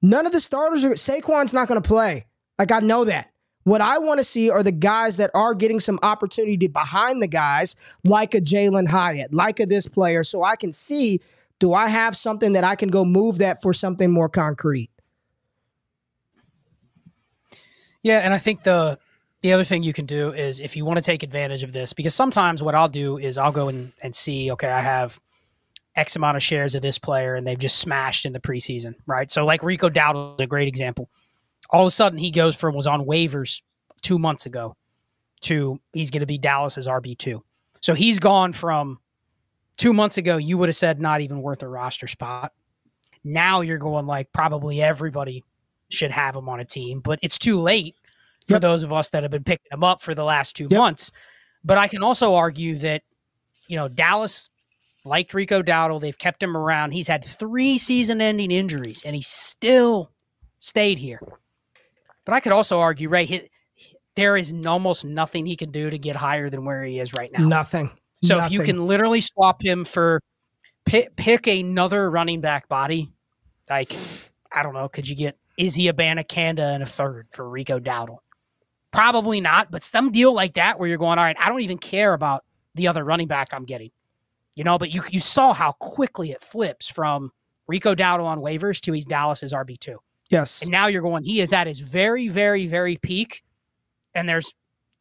[0.00, 0.94] none of the starters are.
[0.94, 2.26] Saquon's not going to play.
[2.58, 3.30] Like I know that.
[3.64, 7.28] What I want to see are the guys that are getting some opportunity behind the
[7.28, 11.20] guys, like a Jalin Hyatt, like a this player, so I can see
[11.60, 14.90] do I have something that I can go move that for something more concrete?
[18.02, 18.98] Yeah, and I think the
[19.42, 21.92] the other thing you can do is if you want to take advantage of this,
[21.92, 25.20] because sometimes what I'll do is I'll go and, and see, okay, I have
[25.96, 29.30] X amount of shares of this player and they've just smashed in the preseason, right?
[29.30, 31.10] So like Rico Dowdle is a great example.
[31.70, 33.62] All of a sudden he goes from was on waivers
[34.00, 34.76] two months ago
[35.42, 37.42] to he's going to be Dallas's RB two.
[37.80, 39.00] So he's gone from
[39.76, 42.52] two months ago you would have said not even worth a roster spot.
[43.24, 45.44] Now you're going like probably everybody
[45.92, 47.96] should have him on a team, but it's too late
[48.46, 48.62] for yep.
[48.62, 50.78] those of us that have been picking him up for the last two yep.
[50.78, 51.10] months.
[51.64, 53.02] But I can also argue that
[53.68, 54.48] you know Dallas
[55.04, 56.00] liked Rico Dowdle.
[56.00, 56.92] They've kept him around.
[56.92, 60.10] He's had three season ending injuries and he still
[60.58, 61.20] stayed here.
[62.24, 63.50] But I could also argue, Ray, he,
[64.14, 67.30] there is almost nothing he can do to get higher than where he is right
[67.32, 67.44] now.
[67.44, 67.90] Nothing.
[68.22, 68.46] So Nothing.
[68.46, 70.20] if you can literally swap him for
[70.84, 73.10] pick, pick another running back body,
[73.68, 73.92] like,
[74.52, 78.18] I don't know, could you get Izzy Abanikanda and a third for Rico Dowdle?
[78.90, 81.78] Probably not, but some deal like that where you're going, all right, I don't even
[81.78, 83.90] care about the other running back I'm getting.
[84.54, 87.30] You know, but you you saw how quickly it flips from
[87.66, 89.98] Rico Dowdle on waivers to he's Dallas's RB two.
[90.28, 90.62] Yes.
[90.62, 93.42] And now you're going, he is at his very, very, very peak.
[94.14, 94.52] And there's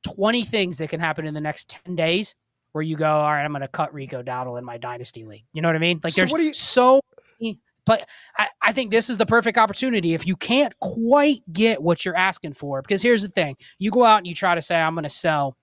[0.03, 2.35] 20 things that can happen in the next 10 days
[2.73, 5.45] where you go, all right, I'm going to cut Rico Dowdle in my dynasty league.
[5.53, 5.99] You know what I mean?
[6.03, 7.01] Like so there's you- so
[7.39, 10.13] many, but I, I think this is the perfect opportunity.
[10.13, 14.03] If you can't quite get what you're asking for, because here's the thing you go
[14.03, 15.57] out and you try to say, I'm going to sell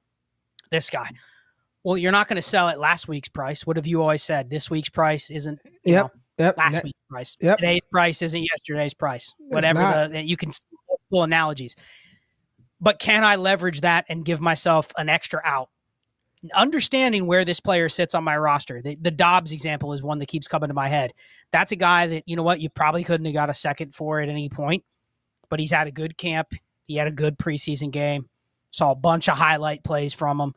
[0.70, 1.10] this guy.
[1.84, 3.66] Well, you're not going to sell at last week's price.
[3.66, 4.50] What have you always said?
[4.50, 5.60] This week's price isn't.
[5.84, 6.06] yep.
[6.06, 6.58] Know, yep.
[6.58, 7.36] Last week's price.
[7.40, 7.58] Yep.
[7.58, 9.32] Today's price isn't yesterday's price.
[9.38, 10.50] Whatever the you can
[11.10, 11.76] pull analogies.
[12.80, 15.70] But can I leverage that and give myself an extra out?
[16.54, 18.80] Understanding where this player sits on my roster.
[18.80, 21.12] The, the Doubs example is one that keeps coming to my head.
[21.52, 24.20] That's a guy that, you know what, you probably couldn't have got a second for
[24.20, 24.84] at any point,
[25.48, 26.52] but he's had a good camp.
[26.82, 28.28] He had a good preseason game.
[28.70, 30.54] Saw a bunch of highlight plays from him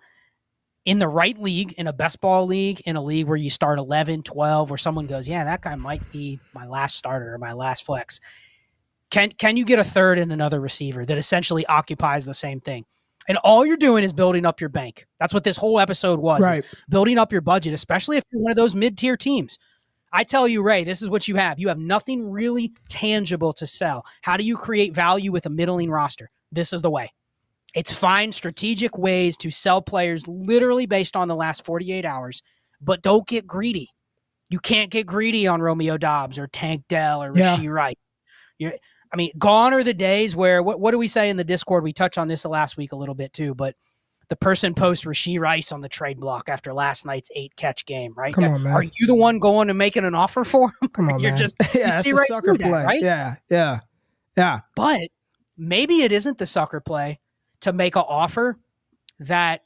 [0.83, 3.79] in the right league, in a best ball league, in a league where you start
[3.79, 7.53] 11, 12, where someone goes, yeah, that guy might be my last starter or my
[7.53, 8.19] last flex.
[9.11, 12.85] Can can you get a third and another receiver that essentially occupies the same thing?
[13.27, 15.05] And all you're doing is building up your bank.
[15.19, 16.41] That's what this whole episode was.
[16.41, 16.65] Right.
[16.89, 19.59] Building up your budget, especially if you're one of those mid-tier teams.
[20.13, 21.59] I tell you, Ray, this is what you have.
[21.59, 24.05] You have nothing really tangible to sell.
[24.21, 26.29] How do you create value with a middling roster?
[26.51, 27.13] This is the way.
[27.73, 32.43] It's find strategic ways to sell players literally based on the last 48 hours,
[32.81, 33.89] but don't get greedy.
[34.49, 37.57] You can't get greedy on Romeo Doubs or Tank Dell or yeah.
[37.65, 37.97] Wright.
[38.57, 38.73] You're,
[39.13, 41.85] I mean, gone are the days where what, what do we say in the Discord?
[41.85, 43.75] We touched on this last week a little bit too, but
[44.31, 48.13] the person posts Rashee Rice on the trade block after last night's eight catch game,
[48.15, 48.33] right?
[48.33, 48.71] Come on, man.
[48.71, 50.87] Are you the one going and making an offer for him?
[50.93, 51.37] Come on, You're man.
[51.37, 53.01] just yeah, you see right sucker play, that, right?
[53.01, 53.79] Yeah, yeah,
[54.37, 54.61] yeah.
[54.73, 55.09] But
[55.57, 57.19] maybe it isn't the sucker play
[57.59, 58.57] to make an offer
[59.19, 59.65] that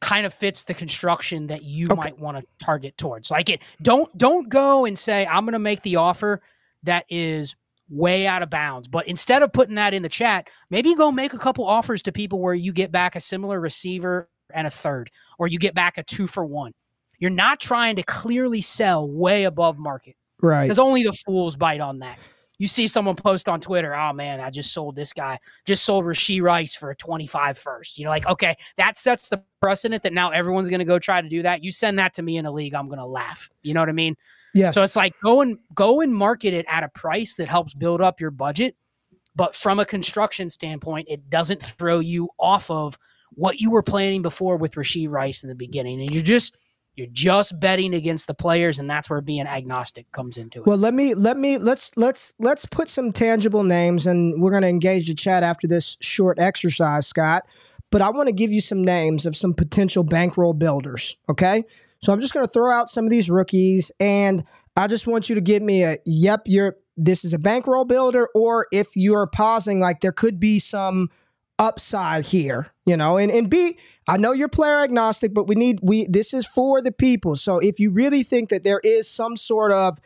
[0.00, 1.96] kind of fits the construction that you okay.
[1.96, 3.30] might want to target towards.
[3.30, 6.40] Like it don't don't go and say I'm going to make the offer
[6.84, 7.56] that is
[7.88, 8.88] way out of bounds.
[8.88, 12.12] But instead of putting that in the chat, maybe go make a couple offers to
[12.12, 15.98] people where you get back a similar receiver and a third or you get back
[15.98, 16.72] a 2 for 1.
[17.18, 20.16] You're not trying to clearly sell way above market.
[20.42, 20.64] Right.
[20.64, 22.18] Because only the fools bite on that.
[22.58, 26.06] You see someone post on Twitter, oh man, I just sold this guy, just sold
[26.06, 27.98] Rashee Rice for a 25 first.
[27.98, 31.20] You know, like, okay, that sets the precedent that now everyone's going to go try
[31.20, 31.62] to do that.
[31.62, 33.50] You send that to me in a league, I'm going to laugh.
[33.62, 34.16] You know what I mean?
[34.56, 34.74] Yes.
[34.74, 38.00] So it's like go and go and market it at a price that helps build
[38.00, 38.76] up your budget.
[39.34, 42.98] But from a construction standpoint, it doesn't throw you off of
[43.32, 46.00] what you were planning before with Rashee Rice in the beginning.
[46.00, 46.56] And you're just
[46.96, 50.66] you're just betting against the players, and that's where being agnostic comes into it.
[50.66, 54.62] Well, let me let me let's let's let's put some tangible names, and we're going
[54.62, 57.44] to engage the chat after this short exercise, Scott.
[57.90, 61.16] But I want to give you some names of some potential bankroll builders.
[61.28, 61.64] Okay,
[62.00, 64.44] so I'm just going to throw out some of these rookies, and
[64.76, 66.42] I just want you to give me a yep.
[66.46, 71.10] You're this is a bankroll builder, or if you're pausing, like there could be some
[71.58, 75.80] upside here, you know, and, and B, I know you're player agnostic, but we need
[75.82, 77.36] we this is for the people.
[77.36, 79.98] So if you really think that there is some sort of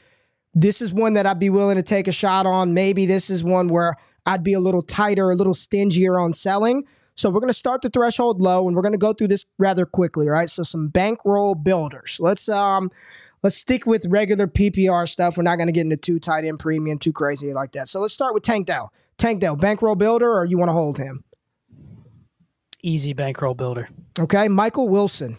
[0.54, 3.44] this is one that I'd be willing to take a shot on, maybe this is
[3.44, 6.84] one where I'd be a little tighter, a little stingier on selling.
[7.20, 9.44] So we're going to start the threshold low and we're going to go through this
[9.58, 10.48] rather quickly, right?
[10.48, 12.16] So some bankroll builders.
[12.18, 12.90] Let's um
[13.42, 15.36] let's stick with regular PPR stuff.
[15.36, 17.90] We're not going to get into too tight end premium, too crazy like that.
[17.90, 18.90] So let's start with Tank Dell.
[19.18, 21.22] Tank Dell, bankroll builder, or you want to hold him?
[22.82, 23.90] Easy bankroll builder.
[24.18, 25.36] Okay, Michael Wilson.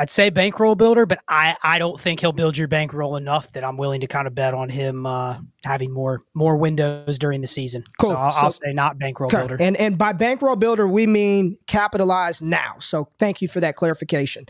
[0.00, 3.64] I'd say bankroll builder, but I, I don't think he'll build your bankroll enough that
[3.64, 7.48] I'm willing to kind of bet on him uh, having more more windows during the
[7.48, 7.82] season.
[7.98, 8.10] Cool.
[8.10, 9.38] So I'll, So- I'll say not bankroll Okay.
[9.38, 9.56] builder.
[9.58, 12.76] And and by bankroll builder, we mean capitalize now.
[12.78, 14.46] So thank you for that clarification.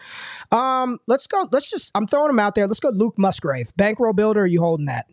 [0.53, 1.49] Um, let's go.
[1.51, 2.67] Let's just I'm throwing him out there.
[2.67, 3.73] Let's go Luke Musgrave.
[3.75, 5.07] Bankroll builder, are you holding that?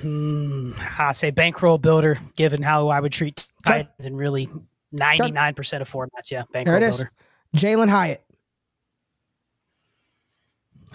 [0.00, 4.48] Hmm, I say bankroll builder, given how I would treat tight ends in really
[4.94, 6.30] 99% of formats.
[6.30, 7.10] Yeah, bankroll builder.
[7.56, 8.22] Jalin Hyatt.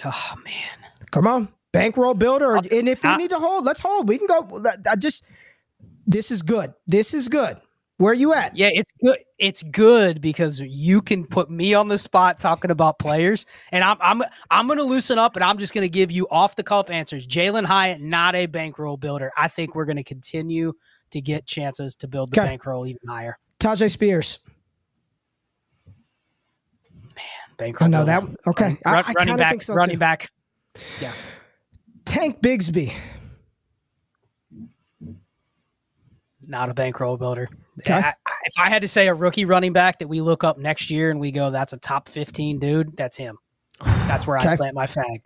[0.06, 0.89] Oh, man.
[1.12, 1.48] Come on.
[1.72, 2.58] Bankroll builder.
[2.58, 4.08] I'll- and if we I- need to hold, let's hold.
[4.08, 4.63] We can go.
[4.89, 5.26] I just
[6.06, 6.74] this is good.
[6.88, 7.60] This is good.
[7.98, 8.56] Where are you at?
[8.56, 9.17] Yeah, it's good.
[9.39, 13.98] It's good because you can put me on the spot talking about players, and I'm
[14.00, 16.63] I'm I'm going to loosen up, and I'm just going to give you off the
[16.63, 17.26] cuff answers.
[17.28, 19.32] Jalin Hyatt, not a bankroll builder.
[19.36, 20.74] I think we're going to continue
[21.12, 22.50] to get chances to build the Okay.
[22.52, 23.38] bankroll even higher.
[23.60, 24.39] Tyjae Spears.
[27.58, 27.88] Bankroll.
[27.88, 28.24] I know that.
[28.48, 28.78] Okay.
[28.86, 29.50] Run- I running back.
[29.52, 30.00] think so running too.
[30.00, 30.30] back.
[31.02, 31.12] Yeah.
[32.06, 32.93] Tank Bigsby.
[36.41, 37.50] Not a bankroll builder.
[37.80, 37.93] Okay.
[37.93, 40.58] I- I- if I had to say a rookie running back that we look up
[40.58, 43.38] next year and we go, that's a top 15 dude, that's him.
[44.08, 44.50] That's where Okay.
[44.50, 45.26] I plant my flag.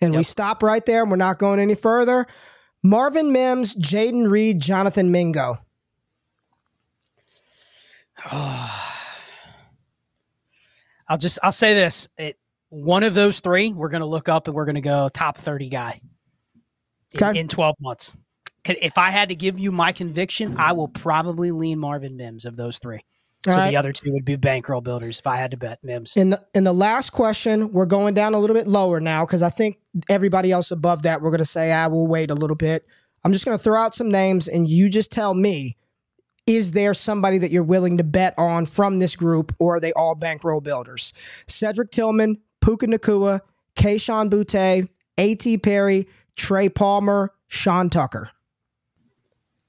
[0.00, 2.26] And we stop right there and we're not going any further.
[2.82, 5.58] Marvin Mims, Jayden Reed, Jonathan Mingo.
[11.08, 14.46] I'll just I'll say this: it, one of those three, we're going to look up
[14.46, 16.00] and we're going to go top thirty guy
[17.14, 17.40] in, Okay.
[17.40, 18.16] in twelve months.
[18.64, 22.56] If I had to give you my conviction, I will probably lean Marvin Mims of
[22.56, 23.00] those three.
[23.46, 23.70] All so right.
[23.70, 25.20] the other two would be bankroll builders.
[25.20, 28.34] If I had to bet Mims, In the in the last question, we're going down
[28.34, 31.44] a little bit lower now because I think everybody else above that we're going to
[31.44, 32.84] say, ah, "I will wait a little bit."
[33.24, 35.76] I'm just going to throw out some names, and you just tell me:
[36.46, 39.92] Is there somebody that you're willing to bet on from this group, or are they
[39.92, 41.12] all bankroll builders?
[41.46, 43.40] Cedric Tillman, Puka Nacua,
[43.76, 45.58] Kayshon Boutte, A.T.
[45.58, 48.30] Perry, Trey Palmer, Sean Tucker.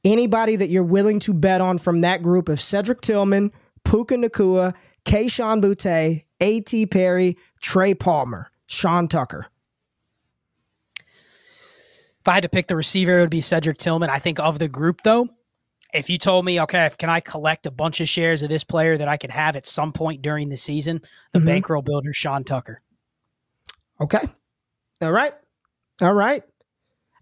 [0.03, 3.51] Anybody that you're willing to bet on from that group of Cedric Tillman,
[3.89, 4.73] Puka Nacua,
[5.05, 6.85] Kayshon Boutte, A.T.
[6.85, 9.47] Perry, Trey Palmer, Sean Tucker.
[12.21, 14.09] if I had to pick the receiver, it would be Cedric Tillman.
[14.09, 15.27] I think of the group though,
[15.93, 18.97] if you told me, okay, can I collect a bunch of shares of this player
[18.97, 21.45] that I could have at some point during the season, the Mhm.
[21.45, 22.81] bankroll builder, Sean Tucker.
[24.01, 24.21] Okay.
[25.01, 25.33] All right.
[26.01, 26.43] All right.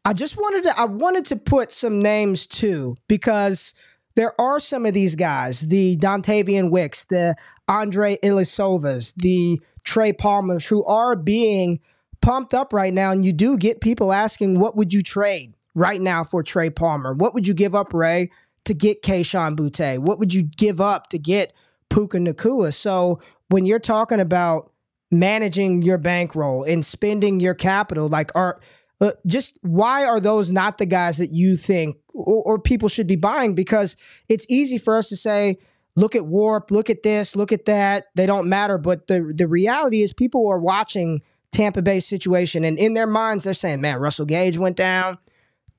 [0.04, 3.74] I just wanted to I wanted to put some names too because
[4.18, 7.36] there are some of these guys, the Dontayvion Wicks, the
[7.68, 11.80] Andrei Iosivas, the Trey Palmers, who are being
[12.20, 13.12] pumped up right now.
[13.12, 17.14] And you do get people asking, what would you trade right now for Trey Palmer?
[17.14, 18.32] What would you give up, Ray,
[18.66, 20.00] to get Kayshon Boutte?
[20.00, 21.54] What would you give up to get
[21.92, 22.74] Puka Nacua?
[22.74, 24.72] So when you're talking about
[25.12, 28.60] managing your bankroll and spending your capital, like are
[29.00, 33.08] uh, just why are those not the guys that you think or, or people should
[33.08, 33.54] be buying?
[33.54, 33.96] Because
[34.28, 35.58] it's easy for us to say,
[35.96, 38.06] look at Warp, look at this, look at that.
[38.16, 38.78] They don't matter.
[38.78, 43.44] But the the reality is, people are watching Tampa Bay's situation, and in their minds,
[43.44, 45.18] they're saying, "Man, Russell Gage went down,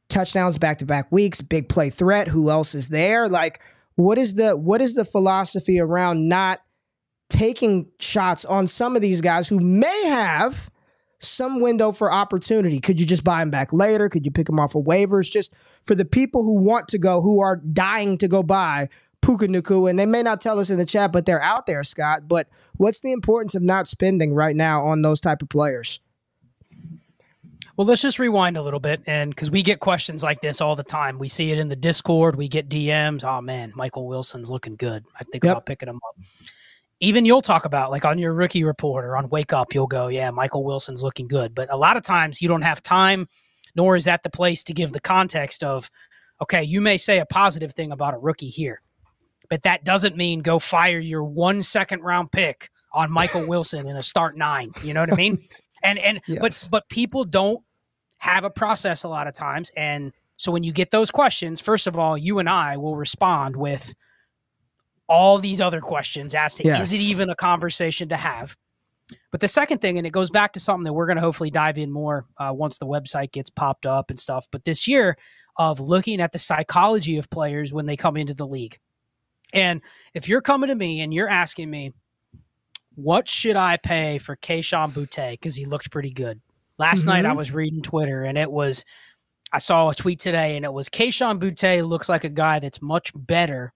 [0.09, 2.29] touchdowns back to back weeks, big play threat.
[2.29, 3.29] Who else is there?
[3.29, 3.61] Like,
[3.97, 6.61] what is the what is the philosophy around not
[7.31, 10.71] taking shots on some of these guys who may have
[11.21, 12.81] some window for opportunity.
[12.81, 14.09] Could you just buy them back later?
[14.09, 15.31] Could you pick them off of waivers?
[15.31, 15.53] Just
[15.85, 18.89] for the people who want to go, who are dying to go buy
[19.21, 21.83] Puka Nacua, and they may not tell us in the chat, but they're out there,
[21.83, 22.29] Scott.
[22.29, 26.01] But what's the importance of not spending right now on those type of players?
[27.77, 30.75] Well, let's just rewind a little bit, and because we get questions like this all
[30.75, 33.23] the time, we see it in the Discord, we get DMs.
[33.23, 35.05] Oh man, Michael Wilson's looking good.
[35.19, 35.53] I think Yep.
[35.53, 36.17] about picking him up.
[37.01, 40.09] Even you'll talk about like on your rookie report or on Wake Up, you'll go,
[40.09, 43.29] "Yeah, Michael Wilson's looking good." But a lot of times you don't have time,
[43.77, 45.91] nor is that the place to give the context of,
[46.43, 48.81] okay, you may say a positive thing about a rookie here,
[49.49, 53.97] but that doesn't mean go fire your one second round pick on Michael Wilson in
[53.97, 54.73] a start nine.
[54.83, 55.39] You know what I mean?
[55.85, 56.41] And and Yes.
[56.41, 57.63] but but people don't
[58.19, 61.87] have a process a lot of times and So when you get those questions, first
[61.87, 63.95] of all, you and I will respond with
[65.09, 66.89] all these other questions as to Yes.
[66.89, 68.57] is it even a conversation to have?
[69.31, 71.51] But the second thing, and it goes back to something that we're going to hopefully
[71.51, 74.47] dive in more uh, once the website gets popped up and stuff.
[74.53, 75.17] But this year
[75.57, 78.79] of looking at the psychology of players when they come into the league.
[79.55, 79.81] And
[80.13, 81.93] if you're coming to me and you're asking me,
[82.95, 85.33] what should I pay for Kayshon Boutte?
[85.33, 86.41] Because he looked pretty good.
[86.79, 87.37] Last night I Mhm.
[87.39, 88.85] was reading Twitter and it was,
[89.53, 92.83] I saw a tweet today and it was Kayshon Boutte looks like a guy that's
[92.83, 93.73] much better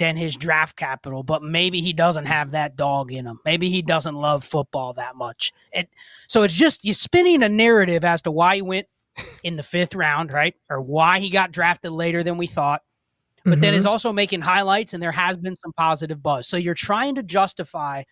[0.00, 3.38] than his draft capital, but maybe he doesn't have that dog in him.
[3.44, 5.52] Maybe he doesn't love football that much.
[5.74, 5.86] And
[6.26, 8.86] so it's just you spinning a narrative as to why he went
[9.44, 10.56] in the fifth round, right?
[10.70, 12.82] Or why he got drafted later than we thought.
[13.44, 13.76] But then Mhm.
[13.76, 16.48] is also making highlights and there has been some positive buzz.
[16.48, 18.02] So you're trying to justify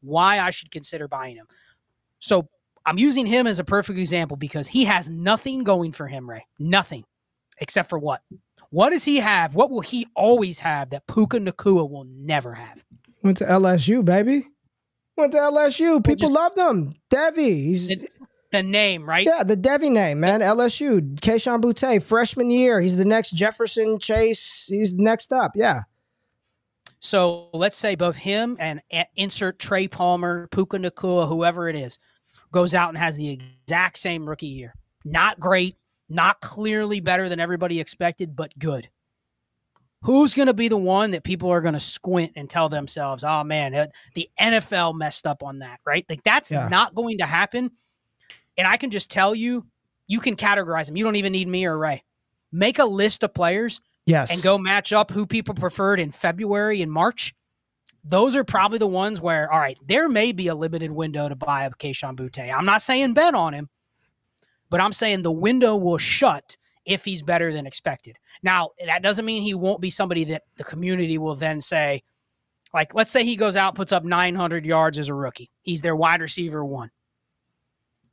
[0.00, 1.46] why I should consider buying him.
[2.18, 2.48] So
[2.84, 6.44] I'm using him as a perfect example because he has nothing going for him, Ray.
[6.58, 7.04] Nothing.
[7.58, 8.22] Except for what?
[8.76, 9.54] What does he have?
[9.54, 12.84] What will he always have that Puka Nacua will never have?
[13.22, 14.48] Went to LSU, baby.
[15.16, 16.04] Went to LSU.
[16.04, 16.92] People just- loved him.
[17.08, 17.62] Devi.
[17.68, 18.06] He's The,
[18.52, 19.26] the name, right?
[19.26, 20.42] yeah, the Devi name, man.
[20.42, 21.00] LSU.
[21.20, 22.82] Kayshon Boutte, freshman year.
[22.82, 24.66] He's the next Jefferson Chase.
[24.68, 25.52] He's next up.
[25.54, 25.84] Yeah.
[26.98, 28.82] So let's say both him and
[29.14, 31.98] insert Trey Palmer, Puka Nacua, whoever it is,
[32.52, 34.74] goes out and has the exact same rookie year.
[35.02, 35.76] Not great,
[36.08, 38.88] not clearly better than everybody expected, but good.
[40.02, 43.24] Who's going to be the one that people are going to squint and tell themselves,
[43.24, 46.04] oh man, the NFL messed up on that, right?
[46.08, 46.68] Like that's Yeah.
[46.68, 47.70] not going to happen.
[48.56, 49.66] And I can just tell you,
[50.06, 50.96] you can categorize them.
[50.96, 52.04] You don't even need me or Ray.
[52.52, 54.30] Make a list of players Yes.
[54.32, 57.34] and go match up who people preferred in February and March,
[58.04, 61.34] those are probably the ones where, all right, there may be a limited window to
[61.34, 62.54] buy a Kayshon Boutte.
[62.56, 63.68] I'm not saying bet on him,
[64.70, 68.16] but I'm saying the window will shut if he's better than expected.
[68.42, 72.02] Now, that doesn't mean he won't be somebody that the community will then say,
[72.72, 75.50] like, let's say he goes out, puts up 900 yards as a rookie.
[75.62, 76.90] He's their wide receiver one.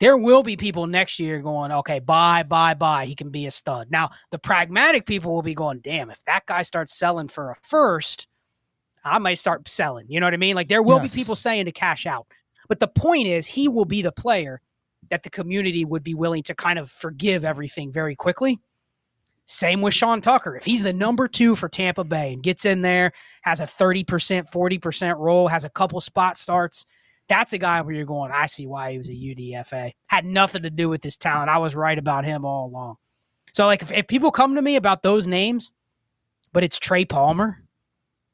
[0.00, 3.06] There will be people next year going, okay, buy, buy, buy.
[3.06, 3.90] He can be a stud.
[3.90, 7.56] Now, the pragmatic people will be going, damn, if that guy starts selling for a
[7.62, 8.26] first,
[9.04, 10.06] I might start selling.
[10.08, 10.56] You know what I mean?
[10.56, 11.12] Like there will Yes.
[11.12, 12.26] be people saying to cash out.
[12.68, 14.60] But the point is, he will be the player
[15.10, 18.60] that the community would be willing to kind of forgive everything very quickly.
[19.46, 20.56] Same with Sean Tucker.
[20.56, 24.04] If he's the number two for Tampa Bay and gets in there, has a 30%,
[24.50, 26.86] 40% role, has a couple spot starts,
[27.28, 29.92] that's a guy where you're going, I see why he was a UDFA.
[30.06, 31.50] Had nothing to do with his talent.
[31.50, 32.96] I was right about him all along.
[33.52, 35.70] So, like, if, if people come to me about those names,
[36.52, 37.62] but it's Trey Palmer,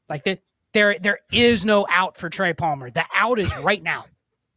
[0.09, 0.39] like that,
[0.73, 2.89] there there is no out for Trey Palmer.
[2.91, 4.05] The out is right now.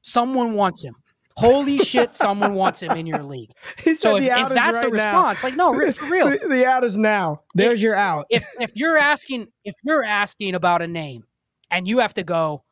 [0.02, 0.96] Someone wants him.
[1.36, 3.50] Holy shit, someone wants him in your league.
[3.82, 5.30] He So if, if that's right the now.
[5.30, 6.30] response, like no, for real.
[6.38, 7.42] The, the out is now.
[7.54, 8.26] There's your out.
[8.30, 11.24] If if you're asking if you're asking about a name
[11.70, 12.62] and you have to go,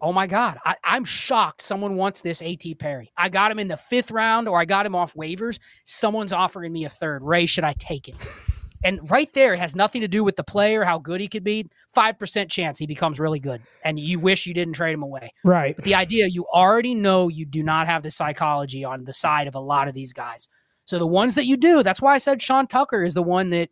[0.00, 2.74] oh my god, I, I'm shocked someone wants this A.T.
[2.76, 3.12] Perry.
[3.16, 5.58] I got him in the fifth round or I got him off waivers.
[5.84, 7.22] Someone's offering me a third.
[7.22, 8.16] Ray, should I take it?
[8.82, 11.44] And right there it has nothing to do with the player, how good he could
[11.44, 11.68] be.
[11.92, 15.32] Five percent chance he becomes really good, and you wish you didn't trade him away.
[15.44, 15.76] right.
[15.76, 19.46] But the idea you already know you do not have the psychology on the side
[19.46, 20.48] of a lot of these guys.
[20.84, 23.50] So the ones that you do, that's why I said Sean Tucker is the one
[23.50, 23.68] that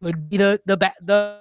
[0.00, 1.40] would be the the the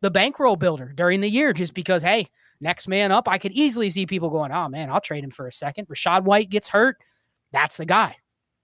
[0.00, 2.26] the bankroll builder during the year, just because hey,
[2.60, 3.28] next man up.
[3.28, 5.88] I could easily see people going, oh man, I'll trade him for a second.
[5.88, 6.98] Rachaad White gets hurt,
[7.52, 8.16] that's the guy.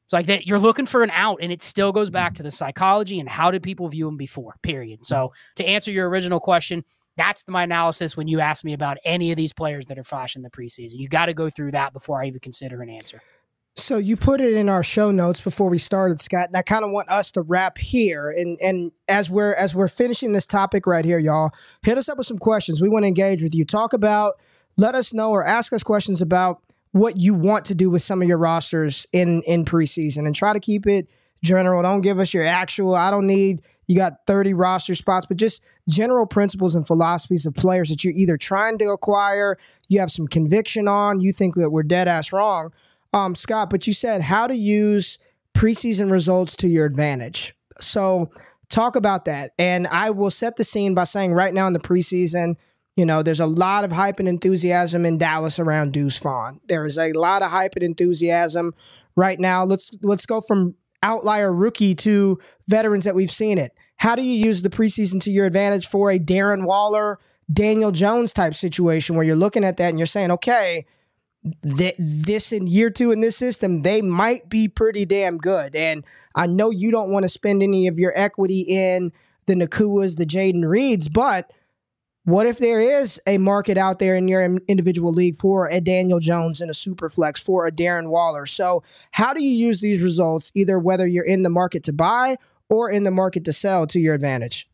[0.04, 2.50] It's like that you're looking for an out, and it still goes back to the
[2.50, 4.56] psychology and how did people view him before.
[4.62, 5.04] Period.
[5.04, 6.84] So to answer your original question,
[7.16, 10.42] that's my analysis when you ask me about any of these players that are flashing
[10.42, 10.94] the preseason.
[10.94, 13.22] You got to go through that before I even consider an answer.
[13.74, 16.84] So you put it in our show notes before we started, Scott, and I kind
[16.84, 18.30] of want us to wrap here.
[18.30, 22.18] And and as we're as we're finishing this topic right here, y'all, hit us up
[22.18, 22.82] with some questions.
[22.82, 23.64] We want to engage with you.
[23.64, 24.34] Talk about,
[24.76, 26.62] let us know, or ask us questions about
[26.92, 30.52] what you want to do with some of your rosters in in preseason, and try
[30.52, 31.08] to keep it
[31.42, 31.82] general.
[31.82, 32.94] Don't give us your actual.
[32.94, 37.54] I don't need you got 30 roster spots, but just general principles and philosophies of
[37.54, 41.70] players that you're either trying to acquire, you have some conviction on, you think that
[41.70, 42.72] we're dead ass wrong
[43.12, 45.18] um, Scott, but you said how to use
[45.54, 47.54] preseason results to your advantage.
[47.80, 48.30] So
[48.68, 49.52] talk about that.
[49.58, 52.56] And I will set the scene by saying right now in the preseason,
[52.96, 56.60] you know, there's a lot of hype and enthusiasm in Dallas around Deuce Vaughn.
[56.68, 58.74] There is a lot of hype and enthusiasm
[59.16, 59.64] right now.
[59.64, 62.38] Let's let's go from outlier rookie to
[62.68, 63.72] veterans that we've seen it.
[63.96, 67.18] How do you use the preseason to your advantage for a Darren Waller,
[67.52, 70.84] Daniel Jones type situation where you're looking at that and you're saying, okay,
[71.76, 75.74] th- this in year two in this system, they might be pretty damn good.
[75.74, 79.12] And I know you don't want to spend any of your equity in
[79.46, 81.50] the Nacuas, the Jayden Reeds, but
[82.24, 86.20] what if there is a market out there in your individual league for a Daniel
[86.20, 88.46] Jones and a Superflex for a Darren Waller?
[88.46, 92.36] So, how do you use these results, either whether you're in the market to buy
[92.68, 94.68] or in the market to sell, to your advantage?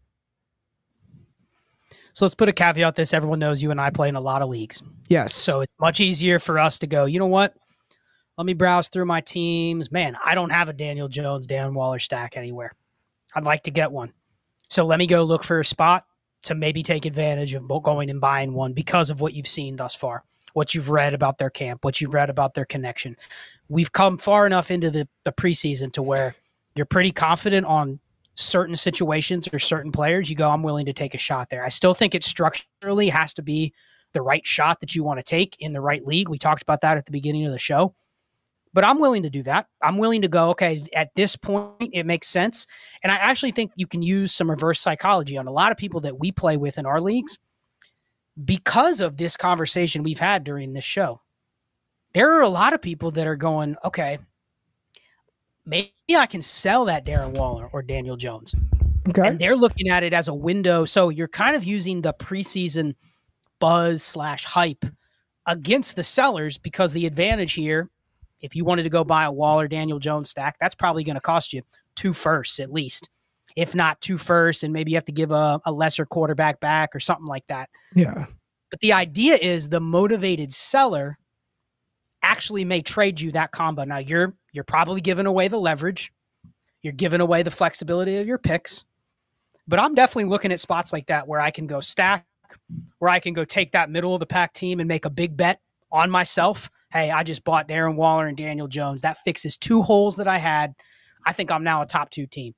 [2.13, 3.15] So let's put a caveat this.
[3.15, 4.83] Everyone knows you and I play in a lot of leagues.
[5.07, 5.33] Yes.
[5.37, 7.55] So it's much easier for us to go, you know what?
[8.37, 9.93] Let me browse through my teams.
[9.93, 12.73] Man, I don't have a Daniel Jones, Dan Waller stack anywhere.
[13.37, 14.13] I'd like to get one.
[14.69, 16.07] So let me go look for a spot
[16.43, 19.95] to maybe take advantage of going and buying one because of what you've seen thus
[19.95, 23.17] far, what you've read about their camp, what you've read about their connection.
[23.69, 26.35] We've come far enough into the, the preseason to where
[26.75, 28.01] you're pretty confident on
[28.39, 31.65] certain situations or certain players, you go, I'm willing to take a shot there.
[31.65, 33.73] I still think it structurally has to be
[34.13, 36.29] the right shot that you want to take in the right league.
[36.29, 37.95] We talked about that at the beginning of the show.
[38.79, 39.67] But I'm willing to do that.
[39.83, 42.65] I'm willing to go, okay, at this point, it makes sense.
[43.03, 46.01] And I actually think you can use some reverse psychology on a lot of people
[46.03, 47.41] that we play with in our leagues
[48.45, 51.21] because of this conversation we've had during this show.
[52.15, 54.21] There are a lot of people that are going, okay,
[55.67, 58.55] maybe I can sell that Darren Waller or Daniel Jones.
[59.09, 59.27] Okay.
[59.27, 60.85] And they're looking at it as a window.
[60.85, 62.95] So you're kind of using the preseason
[63.59, 64.85] buzz slash hype
[65.47, 67.91] against the sellers because the advantage here,
[68.41, 71.21] if you wanted to go buy a Waller Daniel Jones stack, that's probably going to
[71.21, 71.63] cost you
[71.97, 73.11] two firsts at least,
[73.57, 76.95] if not two firsts, and maybe you have to give a, a lesser quarterback back
[76.95, 77.69] or something like that.
[77.95, 78.27] Yeah.
[78.71, 81.19] But the idea is the motivated seller
[82.23, 83.85] actually may trade you that combo.
[83.85, 86.13] Now you're you're probably giving away the leverage.
[86.83, 88.85] You're giving away the flexibility of your picks.
[89.67, 92.27] But I'm definitely looking at spots like that where I can go stack,
[92.99, 95.37] where I can go take that middle of the pack team and make a big
[95.37, 95.61] bet
[95.93, 96.71] on myself.
[96.91, 99.03] Hey, I just bought Darren Waller and Daniel Jones.
[99.03, 100.75] That fixes two holes that I had.
[101.25, 102.55] I think I'm now a top two team.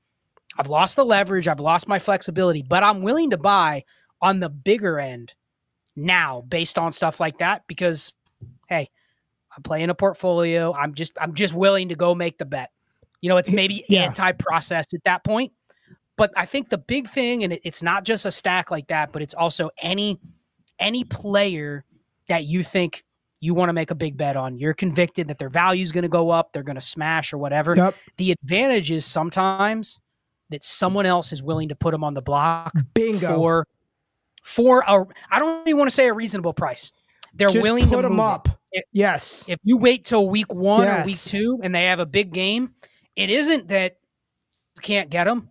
[0.59, 3.85] I've lost the leverage, I've lost my flexibility, but I'm willing to buy
[4.20, 5.35] on the bigger end
[5.97, 8.12] now based on stuff like that because,
[8.68, 8.91] hey,
[9.57, 10.72] I'm playing a portfolio.
[10.72, 12.70] I'm just I'm just willing to go make the bet.
[13.20, 14.05] You know, it's maybe yeah.
[14.05, 15.53] anti-processed at that point.
[16.16, 19.12] But I think the big thing, and it, it's not just a stack like that,
[19.12, 20.20] but it's also any
[20.78, 21.85] any player
[22.28, 23.05] that you think
[23.41, 24.59] you want to make a big bet on.
[24.59, 27.38] You're convicted that their value is going to go up, they're going to smash or
[27.38, 27.74] whatever.
[27.74, 27.95] Yep.
[28.18, 29.99] The advantage is sometimes
[30.51, 33.36] that someone else is willing to put them on the block Bingo.
[33.36, 33.66] for
[34.43, 36.93] for a I don't even want to say a reasonable price.
[37.34, 38.49] They're Just willing put to them up.
[38.72, 39.45] If, yes.
[39.49, 41.07] If you wait till week one yes.
[41.07, 42.74] or week two and they have a big game,
[43.16, 43.99] it isn't that
[44.74, 45.51] you can't get them.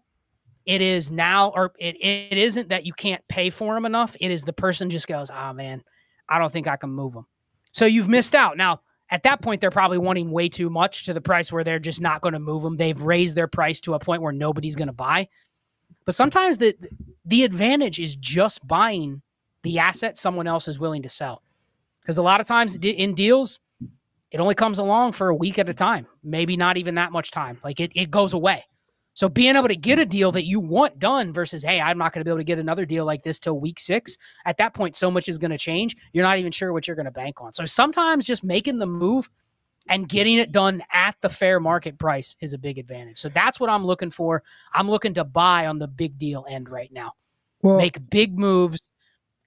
[0.66, 4.16] It is now, or it, it isn't that you can't pay for them enough.
[4.20, 5.84] It is the person just goes, oh man,
[6.28, 7.26] I don't think I can move them.
[7.72, 8.58] So you've missed out.
[8.58, 11.80] Now, at that point, they're probably wanting way too much to the price where they're
[11.80, 12.78] just not going to move them.
[12.78, 15.28] They've raised their price to a point where nobody's going to buy.
[16.06, 16.76] But sometimes the
[17.26, 19.22] the advantage is just buying
[19.64, 21.44] the asset someone else is willing to sell.
[22.02, 23.60] Because a lot of times in deals,
[24.32, 27.32] it only comes along for a week at a time, maybe not even that much
[27.32, 27.60] time.
[27.64, 28.66] Like it, it goes away.
[29.20, 32.14] So being able to get a deal that you want done versus, hey, I'm not
[32.14, 34.18] going to be able to get another deal like this till week six.
[34.46, 35.98] At that point, so much is going to change.
[36.14, 37.52] You're not even sure what you're going to bank on.
[37.52, 39.30] So sometimes just making the move
[39.90, 43.18] and getting it done at the fair market price is a big advantage.
[43.18, 44.42] So that's what I'm looking for.
[44.74, 47.16] I'm looking to buy on the big deal end right now.
[47.62, 48.88] Well, Make big moves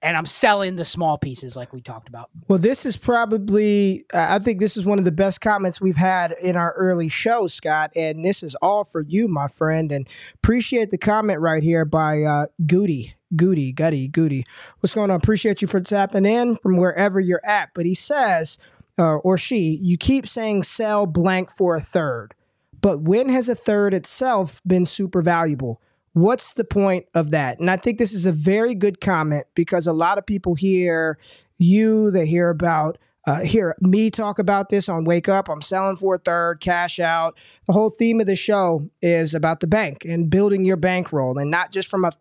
[0.03, 2.29] and I'm selling the small pieces like we talked about.
[2.49, 6.33] Well, this is probably, I think this is one of the best comments we've had
[6.33, 7.91] in our early show, Scott.
[7.95, 9.91] And this is all for you, my friend.
[9.93, 13.15] And appreciate the comment right here by uh, Goody.
[13.35, 14.45] Goody, Goody, Goody.
[14.81, 15.15] What's going on?
[15.15, 17.69] Appreciate you for tapping in from wherever you're at.
[17.73, 18.57] But he says,
[18.99, 22.35] uh, or she, you keep saying sell blank for a third.
[22.81, 25.81] But when has a third itself been super valuable?
[26.13, 27.59] What's the point of that?
[27.59, 31.17] And I think this is a very good comment because a lot of people hear
[31.57, 35.49] you, they hear about, uh, hear me talk about this on Wake Up.
[35.49, 37.35] I'm selling for a third, cash out.
[37.67, 41.49] The whole theme of the show is about the bank and building your bankroll, and
[41.49, 42.11] not just from a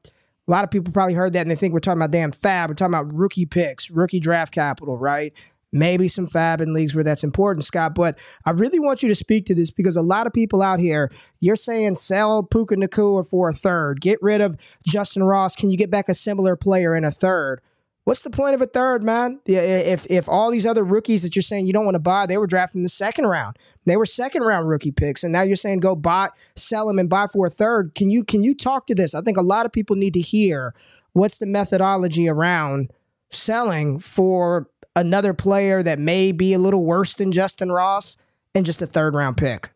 [0.48, 2.68] a lot of people probably heard that and they think we're talking about damn fab.
[2.68, 5.32] We're talking about rookie picks, rookie draft capital, right?
[5.72, 7.94] Maybe some fab in leagues where that's important, Scott.
[7.94, 10.78] But I really want you to speak to this because a lot of people out
[10.78, 11.10] here,
[11.40, 14.56] you're saying sell Puka Nacua for a third, get rid of
[14.88, 15.56] Justyn Ross.
[15.56, 17.62] Can you get back a similar player in a third?
[18.04, 19.40] What's the point of a third, man?
[19.46, 22.36] If if all these other rookies that you're saying you don't want to buy, they
[22.36, 23.56] were drafted in the second round.
[23.84, 27.08] They were second round rookie picks, and now you're saying go buy, sell them, and
[27.08, 27.94] buy for a third.
[27.94, 29.14] Can you can you talk to this?
[29.14, 30.74] I think a lot of people need to hear
[31.12, 32.90] what's the methodology around
[33.30, 38.16] selling for another player that may be a little worse than Justyn Ross
[38.54, 39.70] and just a third round pick?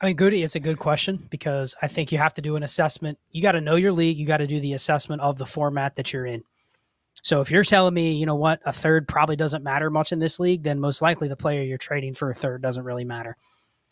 [0.00, 2.62] I mean, Goody is a good question because I think you have to do an
[2.62, 3.18] assessment.
[3.30, 4.16] You got to know your league.
[4.16, 6.42] You got to do the assessment of the format that you're in.
[7.22, 10.18] So if you're telling me, you know what, a third probably doesn't matter much in
[10.18, 13.36] this league, then most likely the player you're trading for a third doesn't really matter.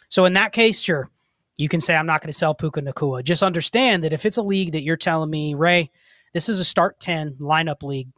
[0.09, 1.11] So in that case, sure,
[1.57, 3.23] you can say I'm not going to sell Puka Nacua.
[3.23, 5.91] Just understand that if it's a league that you're telling me, Ray,
[6.33, 8.09] this is a start 10 lineup league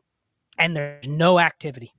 [0.61, 1.93] and there's no activity.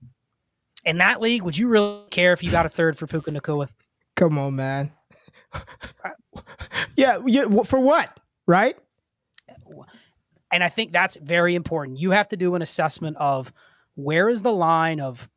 [0.85, 3.67] In that league, would you really care if you got a third for Puka Nacua?
[4.15, 4.91] Come on, man.
[6.95, 8.17] yeah, yeah, for what?
[8.47, 8.77] Right?
[10.51, 11.99] And I think that's very important.
[11.99, 13.51] You have to do an assessment of
[13.95, 15.27] where is the line of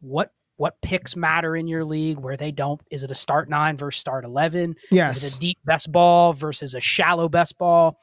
[0.00, 2.80] what what picks matter in your league, where they don't.
[2.90, 4.76] Is it a start nine versus start eleven?
[4.90, 5.16] Yes.
[5.16, 7.98] Is it a deep best ball versus a shallow best ball?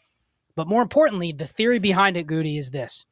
[0.55, 3.05] But more importantly, the theory behind it, Goody, is this.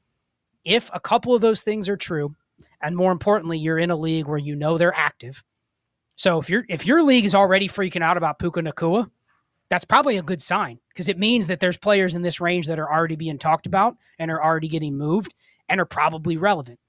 [0.68, 2.36] If a couple of those things are true,
[2.82, 5.42] and more importantly, you're in a league where you know they're active.
[6.14, 9.10] So if you're if your league is already freaking out about Puka Nacua,
[9.70, 12.80] that's probably a good sign because it means that there's players in this range that
[12.80, 15.34] are already being talked about and are already getting moved
[15.70, 16.80] and are probably relevant.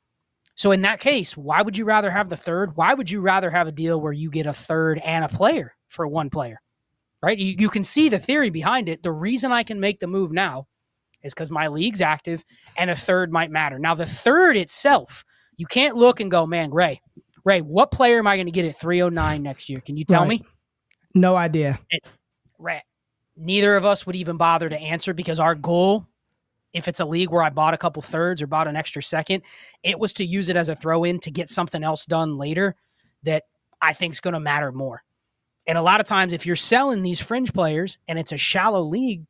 [0.56, 2.76] So in that case, why would you rather have the third?
[2.76, 5.76] Why would you rather have a deal where you get a third and a player
[5.86, 6.60] for one player?
[7.22, 7.38] Right?
[7.38, 9.04] You, you can see the theory behind it.
[9.04, 10.66] The reason I can make the move now
[11.22, 12.44] is because my league's active
[12.76, 13.78] and a third might matter.
[13.78, 15.24] Now, the third itself,
[15.56, 17.00] you can't look and go, man, Ray,
[17.44, 19.80] Ray, what player am I going to get at 309 next year?
[19.80, 20.28] Can you tell right.
[20.28, 20.44] me?
[21.14, 21.78] No idea.
[21.90, 22.04] It,
[22.58, 22.82] Ray,
[23.36, 26.06] neither of us would even bother to answer because our goal
[26.72, 29.42] if it's a league where I bought a couple thirds or bought an extra second,
[29.82, 32.76] it was to use it as a throw in to get something else done later
[33.22, 33.44] that
[33.80, 35.02] I think is going to matter more.
[35.66, 38.82] And a lot of times, if you're selling these fringe players and it's a shallow
[38.82, 39.24] league,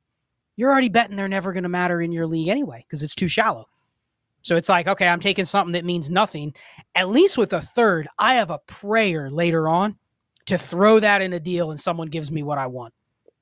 [0.58, 3.28] you're already betting they're never going to matter in your league anyway because it's too
[3.28, 3.68] shallow.
[4.42, 6.52] So it's like, okay, I'm taking something that means nothing.
[6.96, 9.96] At least with a third, I have a prayer later on
[10.46, 12.92] to throw that in a deal and someone gives me what I want.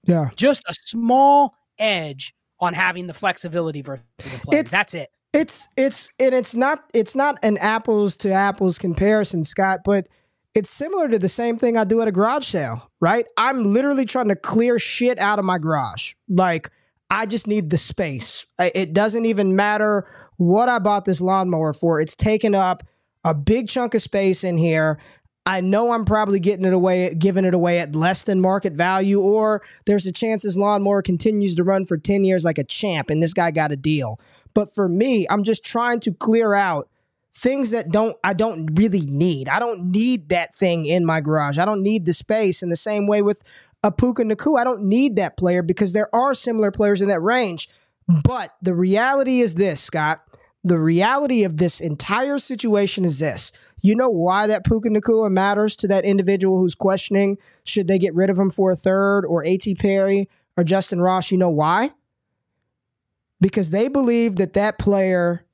[0.04, 0.28] Yeah.
[0.36, 4.40] Just a small edge on having the flexibility versus the.
[4.52, 5.10] It's, That's it.
[5.32, 10.08] It's it's and it's not it's not an apples to apples comparison, Scott, but
[10.54, 13.26] it's similar to the same thing I do at a garage sale, right?
[13.36, 16.14] I'm literally trying to clear shit out of my garage.
[16.28, 16.70] Like
[17.10, 18.46] I just need the space.
[18.58, 22.00] It doesn't even matter what I bought this lawnmower for.
[22.00, 22.82] It's taken up
[23.24, 24.98] a big chunk of space in here.
[25.44, 29.20] I know I'm probably getting it away, giving it away at less than market value,
[29.20, 33.10] or there's a chance this lawnmower continues to run for 10 years like a champ
[33.10, 34.18] and this guy got a deal.
[34.54, 36.88] But for me, I'm just trying to clear out
[37.36, 39.48] things that don't I don't really need.
[39.48, 41.58] I don't need that thing in my garage.
[41.58, 43.42] I don't need the space in the same way with
[43.82, 44.60] a Puka Nacua.
[44.60, 47.68] I don't need that player because there are similar players in that range.
[48.24, 50.20] But the reality is this, Scott.
[50.62, 53.52] The reality of this entire situation is this.
[53.82, 58.14] You know why that Puka Nacua matters to that individual who's questioning should they get
[58.14, 59.76] rid of him for a third or A.T.
[59.76, 61.30] Perry or Justyn Ross?
[61.30, 61.92] You know why?
[63.40, 65.44] Because they believe that that player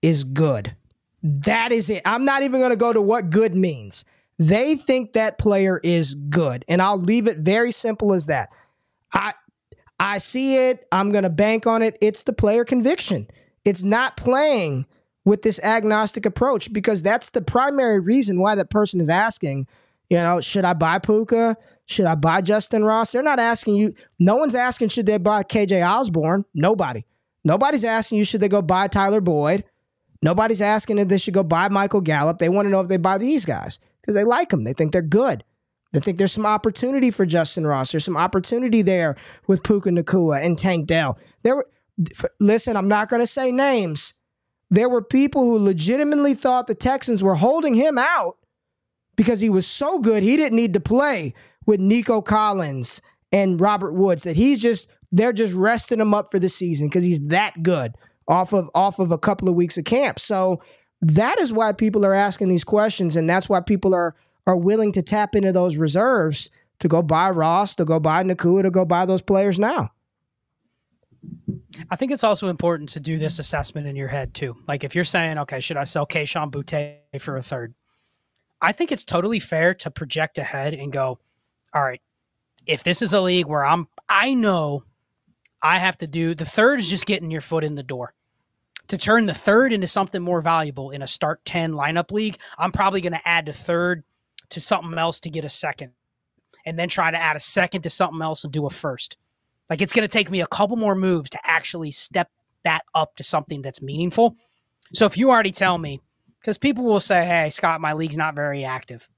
[0.00, 0.74] is good.
[1.22, 2.02] That is it.
[2.06, 4.04] I'm not even going to go to what good means.
[4.38, 6.64] They think that player is good.
[6.68, 8.50] And I'll leave it very simple as that.
[9.12, 9.34] I
[9.98, 10.86] I see it.
[10.92, 11.96] I'm going to bank on it.
[12.02, 13.28] It's the player conviction.
[13.64, 14.86] It's not playing
[15.24, 19.66] with this agnostic approach because that's the primary reason why that person is asking,
[20.10, 21.56] you know, should I buy Puka?
[21.86, 23.12] Should I buy Justyn Ross?
[23.12, 23.94] They're not asking you.
[24.18, 26.44] No one's asking, should they buy KJ Osborn?
[26.54, 27.04] Nobody.
[27.44, 29.64] Nobody's asking you, should they go buy Tyler Boyd?
[30.22, 32.38] Nobody's asking if they should go buy Michael Gallup.
[32.38, 34.64] They want to know if they buy these guys because they like him.
[34.64, 35.42] They think they're good.
[35.92, 37.92] They think there's some opportunity for Justyn Ross.
[37.92, 41.18] There's some opportunity there with Puka Nacua and Tank Dell.
[41.42, 41.66] There were,
[42.38, 44.14] listen, I'm not going to say names,
[44.70, 48.36] there were people who legitimately thought the Texans were holding him out
[49.16, 51.34] because he was so good he didn't need to play
[51.66, 53.00] with Nico Collins
[53.32, 57.04] and Robert Woods that he's just they're just resting him up for the season because
[57.04, 57.94] he's that good
[58.28, 60.18] off of off of a couple of weeks of camp.
[60.18, 60.60] So
[61.00, 64.14] that is why people are asking these questions and that's why people are
[64.46, 68.62] are willing to tap into those reserves to go buy Ross, to go buy Nacua,
[68.62, 69.90] to go buy those players now.
[71.90, 74.56] I think it's also important to do this assessment in your head too.
[74.68, 77.74] Like if you're saying, okay, should I sell Kayshon Boutte for a third?
[78.60, 81.18] I think it's totally fair to project ahead and go,
[81.74, 82.00] all right,
[82.66, 84.84] if this is a league where I'm, I know
[85.60, 88.14] I have to do the third is just getting your foot in the door.
[88.88, 92.72] To turn the third into something more valuable in a start 10 lineup league, I'm
[92.72, 94.04] probably going to add the third
[94.50, 95.92] to something else to get a second
[96.64, 99.16] and then try to add a second to something else and do a first.
[99.68, 102.30] Like it's going to take me a couple more moves to actually step
[102.62, 104.36] that up to something that's meaningful.
[104.92, 106.00] So if you already tell me,
[106.40, 109.08] Because people will say, hey, Scott, my league's not very active.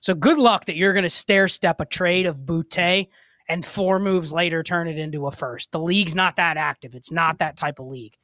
[0.00, 3.08] So good luck that you're going to stair step a trade of Boutte
[3.48, 5.72] and four moves later turn it into a first.
[5.72, 6.94] The league's not that active.
[6.94, 8.16] It's not that type of league.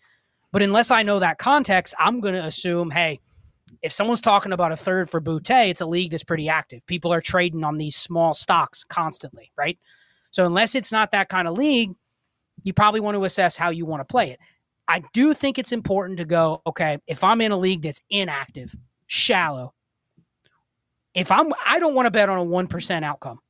[0.53, 3.21] But unless I know that context, I'm going to assume, hey,
[3.83, 6.87] if someone's talking about a third for Boutte, it's a league that's pretty active.
[6.87, 9.79] People are trading on these small stocks constantly, right?
[10.31, 11.93] So unless it's not that kind of league,
[12.63, 14.41] you probably want to assess how you want to play it.
[14.89, 18.75] I do think it's important to go, okay, if I'm in a league that's inactive,
[19.07, 19.75] shallow,
[21.15, 23.41] if I'm I don't want to bet on a 1% outcome.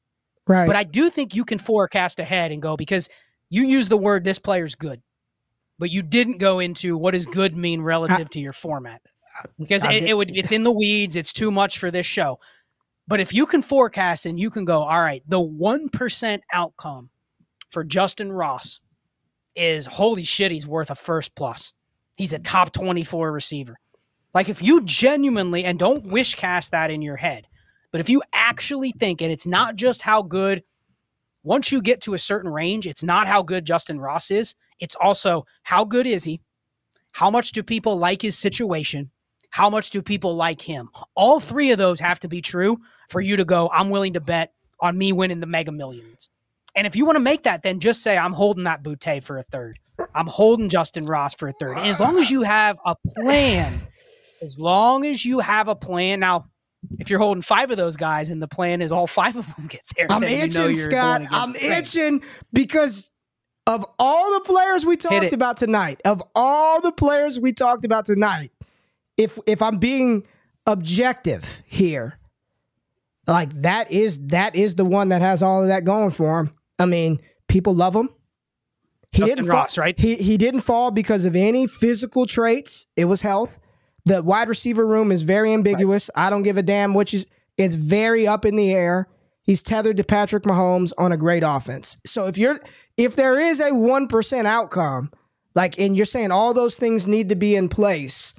[0.47, 0.67] Right.
[0.67, 3.09] But I do think you can forecast ahead and go because
[3.51, 5.03] you use the word this player's good,
[5.79, 9.03] but you didn't go into what does good mean relative I, to your format
[9.59, 11.17] because it, it, would it's in the weeds.
[11.17, 12.39] It's too much for this show.
[13.09, 17.11] But if you can forecast and you can go, all right, the one percent outcome
[17.69, 18.81] for Justyn Ross
[19.55, 21.73] is holy shit, he's worth a first plus.
[22.17, 23.79] He's a top twenty four receiver.
[24.35, 27.47] Like if you genuinely and don't wish cast that in your head,
[27.93, 30.63] but if you actually think, and it's not just how good,
[31.47, 34.57] once you get to a certain range, it's not how good Justyn Ross is.
[34.81, 36.41] It's also how good is he?
[37.13, 39.13] How much do people like his situation?
[39.51, 40.91] How much do people like him?
[41.15, 42.79] All three of those have to be true
[43.09, 46.29] for you to go, I'm willing to bet on me winning the mega millions.
[46.75, 49.39] And if you want to make that, then just say, I'm holding that Boutte for
[49.39, 49.79] a third.
[50.17, 51.79] I'm holding Justyn Ross for a third.
[51.79, 53.81] And as long as you have a plan,
[54.43, 56.21] as long as you have a plan.
[56.21, 56.47] Now,
[56.99, 59.67] if you're holding five of those guys and the plan is all five of them
[59.67, 61.23] get there, I'm itching, you know Scott.
[61.31, 62.23] I'm itching
[62.53, 63.11] because
[63.67, 68.07] of all the players we talked about tonight, of all the players we talked about
[68.07, 68.53] tonight,
[69.17, 70.27] if if I'm being
[70.67, 72.19] objective here,
[73.27, 76.51] like that is that is the one that has all of that going for him.
[76.79, 78.11] I mean, people love him.
[79.13, 79.99] He Justin didn't Ross, fall, right?
[79.99, 82.87] He he didn't fall because of any physical traits.
[82.97, 83.59] It was health.
[84.07, 86.09] The wide receiver room is very ambiguous.
[86.17, 86.27] Right.
[86.27, 87.27] I don't give a damn which is
[87.59, 89.09] it's very up in the air.
[89.43, 91.99] He's tethered to Patrick Mahomes on a great offense.
[92.07, 92.59] So if you're
[92.97, 95.11] if there is a 1% outcome,
[95.55, 98.35] like and you're saying all those things need to be in place,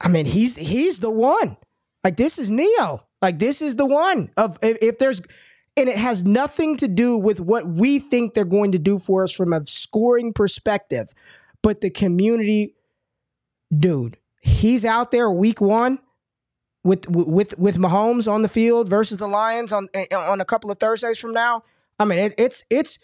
[0.00, 1.56] I mean, he's he's the one.
[2.04, 3.06] Like this is Neo.
[3.22, 5.22] Like this is the one of if, if there's
[5.76, 9.24] and it has nothing to do with what we think they're going to do for
[9.24, 11.14] us from a scoring perspective,
[11.62, 12.74] but the community
[13.76, 15.98] dude, he's out there week one
[16.82, 20.70] with with with Mahomes on the field versus the Lions on eh, on a couple
[20.70, 21.62] of Thursdays from now.
[21.98, 22.98] I mean, it, it's it's.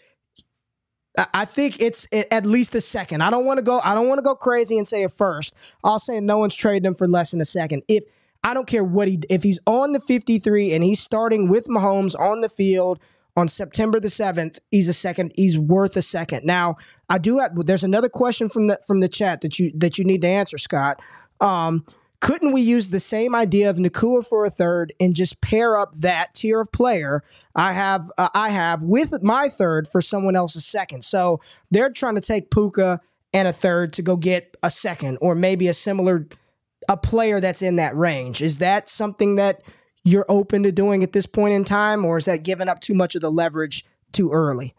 [1.33, 3.21] I think it's at least a second.
[3.21, 3.81] I don't want to go.
[3.83, 5.55] I don't want to go crazy and say it first.
[5.83, 7.81] I'll say no one's trading him for less than a second.
[7.87, 8.03] If
[8.43, 12.17] I don't care what he if he's on the 53 and he's starting with Mahomes
[12.19, 12.99] on the field
[13.35, 15.31] on September the 7th, he's a second.
[15.35, 16.45] He's worth a second.
[16.45, 16.77] Now,
[17.09, 17.55] I do have.
[17.55, 20.57] There's another question from the from the chat that you that you need to answer,
[20.57, 21.01] Scott.
[21.39, 21.83] Um,
[22.19, 25.93] couldn't we use the same idea of Nacua for a third and just pair up
[25.95, 27.23] that tier of player
[27.55, 31.03] I have uh, I have with my third for someone else's second?
[31.03, 31.39] So
[31.69, 32.99] they're trying to take Puka
[33.33, 36.27] and a third to go get a second or maybe a similar
[36.89, 38.41] a player that's in that range.
[38.41, 39.61] Is that something that
[40.03, 42.93] you're open to doing at this point in time, or is that giving up too
[42.93, 44.73] much of the leverage too early?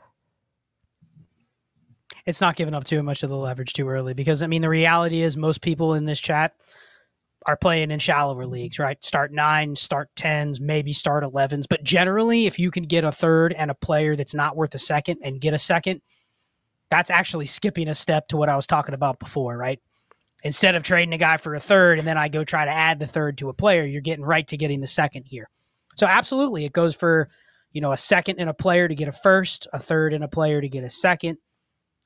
[2.27, 4.69] It's not giving up too much of the leverage too early because I mean the
[4.69, 6.55] reality is most people in this chat
[7.47, 9.03] are playing in shallower leagues, right?
[9.03, 11.67] Start nine, start tens, maybe start elevens.
[11.67, 14.79] But generally, if you can get a third and a player that's not worth a
[14.79, 16.03] second and get a second,
[16.91, 19.81] that's actually skipping a step to what I was talking about before, right?
[20.45, 22.99] Instead of trading a guy for a third and then I go try to add
[22.99, 25.49] the third to a player, you're getting right to getting the second here.
[25.97, 27.29] So absolutely, it goes for
[27.73, 30.29] you know a second in a player to get a first, a third in a
[30.29, 31.39] player to get a second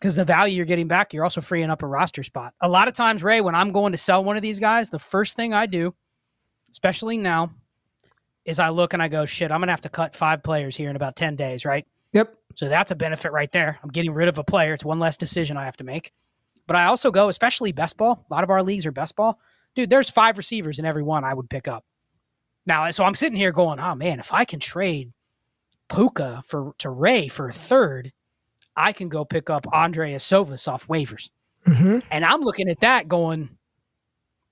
[0.02, 2.54] because the value you're getting back, you're also freeing up a roster spot.
[2.60, 4.98] A lot of times, Ray, when I'm going to sell one of these guys, the
[4.98, 5.94] first thing I do,
[6.72, 7.50] especially now,
[8.44, 10.74] is I look and I go, shit, I'm going to have to cut five players
[10.74, 11.86] here in about 10 days, right?
[12.14, 12.34] Yep.
[12.56, 13.78] So that's a benefit right there.
[13.80, 14.74] I'm getting rid of a player.
[14.74, 16.12] It's one less decision I have to make.
[16.66, 18.26] But I also go, especially best ball.
[18.28, 19.38] A lot of our leagues are best ball.
[19.76, 21.84] Dude, there's five receivers in every one I would pick up.
[22.66, 25.12] Now, so I'm sitting here going, oh man, if I can trade
[25.88, 28.12] Puka for to Ray for a third,
[28.76, 31.30] I can go pick up Andrei Iosivas off waivers.
[31.66, 31.98] Mm-hmm.
[32.10, 33.50] And I'm looking at that going,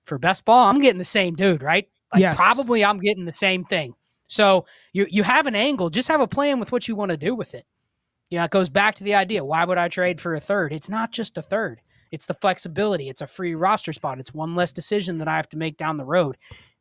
[0.05, 1.87] for best ball, I'm getting the same dude, right?
[2.13, 2.37] Like yes.
[2.37, 3.93] probably I'm getting the same thing.
[4.27, 7.17] So you you have an angle, just have a plan with what you want to
[7.17, 7.65] do with it.
[8.29, 9.43] You know, it goes back to the idea.
[9.43, 10.71] Why would I trade for a third?
[10.71, 11.81] It's not just a third.
[12.11, 13.09] It's the flexibility.
[13.09, 14.19] It's a free roster spot.
[14.19, 16.37] It's one less decision that I have to make down the road.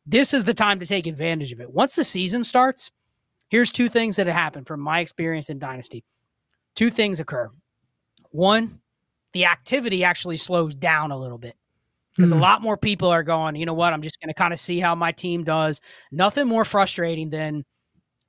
[0.06, 1.72] This is the time to take advantage of it.
[1.72, 2.90] Once the season starts,
[3.48, 6.04] here's two things that have happened from my experience in Dynasty
[6.74, 7.50] two things occur.
[8.30, 8.80] One,
[9.32, 11.56] the activity actually slows down a little bit.
[12.16, 12.36] because mm.
[12.36, 14.58] a lot more people are going, you know what, I'm just going to kind of
[14.58, 15.80] see how my team does.
[16.10, 17.64] Nothing more frustrating than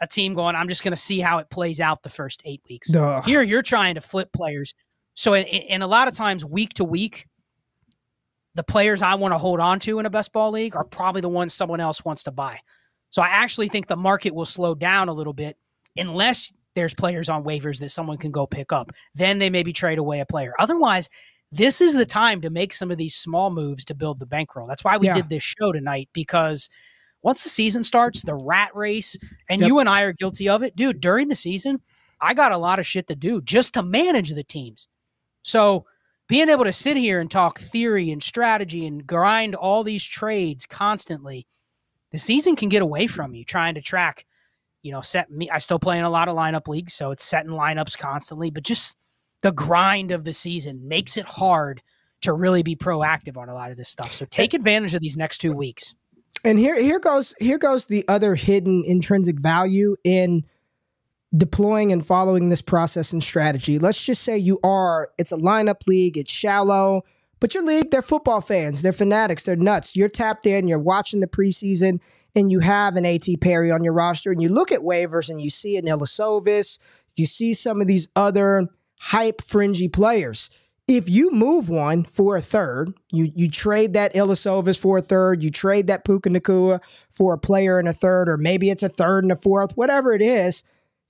[0.02, 2.62] a team going, I'm just going to see how it plays out the first eight
[2.70, 2.94] weeks.
[2.96, 3.24] Ugh.
[3.24, 4.74] Here, you're trying to flip players.
[5.14, 7.28] So, and a lot of times, week to week,
[8.56, 11.22] the players I want to hold on to in a best ball league are probably
[11.22, 12.60] the ones someone else wants to buy.
[13.10, 15.58] So I actually think the market will slow down a little bit
[15.98, 18.92] unless there's players on waivers that someone can go pick up.
[19.16, 20.54] Then they maybe trade away a player.
[20.60, 21.10] Otherwise,
[21.52, 24.68] this is the time to make some of these small moves to build the bankroll.
[24.68, 25.16] That's why we yeah.
[25.16, 26.70] did this show tonight because
[27.24, 29.18] once the season starts, the rat race,
[29.50, 29.68] and yep.
[29.68, 31.82] you and I are guilty of it, dude, during the season,
[32.22, 34.88] I got a lot of shit to do just to manage the teams.
[35.44, 35.86] So
[36.28, 40.66] being able to sit here and talk theory and strategy and grind all these trades
[40.66, 41.46] constantly,
[42.12, 44.26] the season can get away from you trying to track,
[44.82, 45.50] you know, set me.
[45.50, 48.64] I still play in a lot of lineup leagues, so it's setting lineups constantly, but
[48.64, 48.98] just
[49.42, 51.82] the grind of the season makes it hard
[52.22, 54.14] to really be proactive on a lot of this stuff.
[54.14, 55.94] So take advantage of these next two weeks.
[56.44, 60.44] And here here goes here goes the other hidden intrinsic value in
[61.36, 63.80] deploying and following this process and strategy.
[63.80, 67.04] Let's just say you are, it's a lineup league, it's shallow,
[67.40, 69.96] but your league, they're football fans, they're fanatics, they're nuts.
[69.96, 72.00] You're tapped in, you're watching the preseason,
[72.36, 75.42] and you have an AT Perry on your roster, and you look at waivers and
[75.42, 76.80] you see an Iosivas,
[77.16, 78.68] you see some of these other
[79.00, 80.50] hype fringy players.
[80.88, 85.42] If you move one for a third, you you trade that Iosivas for a third,
[85.42, 88.90] you trade that Puka Nacua for a player and a third, or maybe it's a
[88.90, 90.64] third and a fourth, whatever it is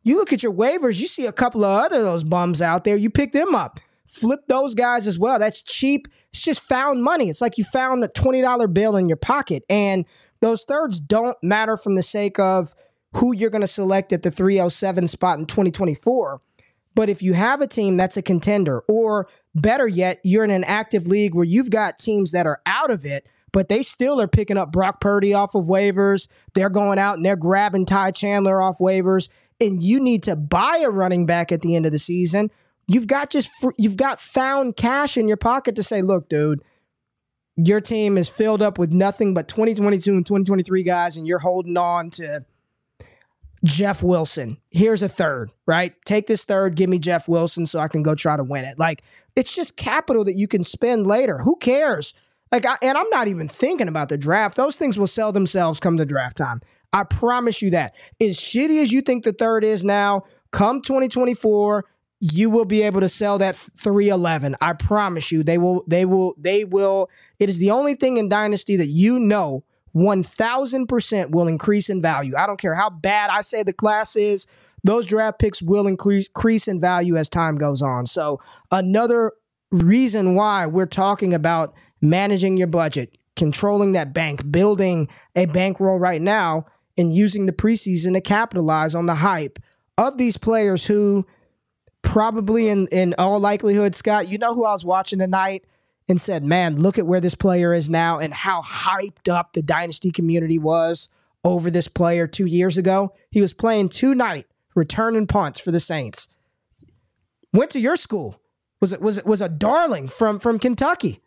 [0.04, 2.96] you look at your waivers, you see a couple of other those bums out there.
[2.96, 5.40] You pick them up, flip those guys as well.
[5.40, 6.08] That's cheap.
[6.32, 7.30] It's just found money.
[7.30, 9.64] It's like you found a $20 bill in your pocket.
[9.70, 10.06] And
[10.42, 12.76] those thirds don't matter from the sake of
[13.16, 16.42] who you're going to select at the 307 spot in 2024.
[16.94, 20.64] But if you have a team that's a contender, or better yet, you're in an
[20.64, 24.28] active league where you've got teams that are out of it, but they still are
[24.28, 26.28] picking up Brock Purdy off of waivers.
[26.54, 29.30] They're going out and they're grabbing Ty Chandler off waivers
[29.62, 32.50] and you need to buy a running back at the end of the season,
[32.88, 36.64] you've got just you've got found cash in your pocket to say, look, dude,
[37.68, 41.78] your team is filled up with nothing but 2022 and 2023 guys, and you're holding
[41.78, 42.46] on to
[43.64, 44.58] Jeff Wilson.
[44.70, 45.94] Here's a third, right?
[46.06, 48.80] Take this third, give me Jeff Wilson so I can go try to win it.
[48.80, 49.04] Like,
[49.36, 51.40] it's just capital that you can spend later.
[51.40, 52.14] Who cares?
[52.52, 54.58] Like, I, and I'm not even thinking about the draft.
[54.58, 56.62] Those things will sell themselves come the draft time.
[56.92, 57.96] I promise you that.
[58.20, 61.86] As shitty as you think the third is now, come 2024,
[62.22, 64.56] you will be able to sell that 311.
[64.62, 65.42] I promise you.
[65.42, 67.10] They will, they will, they will.
[67.40, 69.64] It is the only thing in Dynasty that you know
[69.96, 72.36] 1000% will increase in value.
[72.38, 74.46] I don't care how bad I say the class is,
[74.84, 78.06] those draft picks will increase, increase in value as time goes on.
[78.06, 78.40] So,
[78.72, 79.34] another
[79.72, 86.22] reason why we're talking about managing your budget, controlling that bank, building a bankroll right
[86.22, 86.66] now
[86.98, 89.60] and using the preseason to capitalize on the hype
[89.98, 91.26] of these players who
[92.02, 95.66] probably in, in all likelihood, Scott, you know who I was watching tonight
[96.08, 99.62] and said, man, look at where this player is now and how hyped up the
[99.62, 101.10] dynasty community was
[101.44, 103.14] over this player two years ago.
[103.30, 106.28] He was playing two night returning punts for the Saints.
[107.54, 108.40] Went to your school.
[108.80, 111.22] Was it was it was a darling from from Kentucky.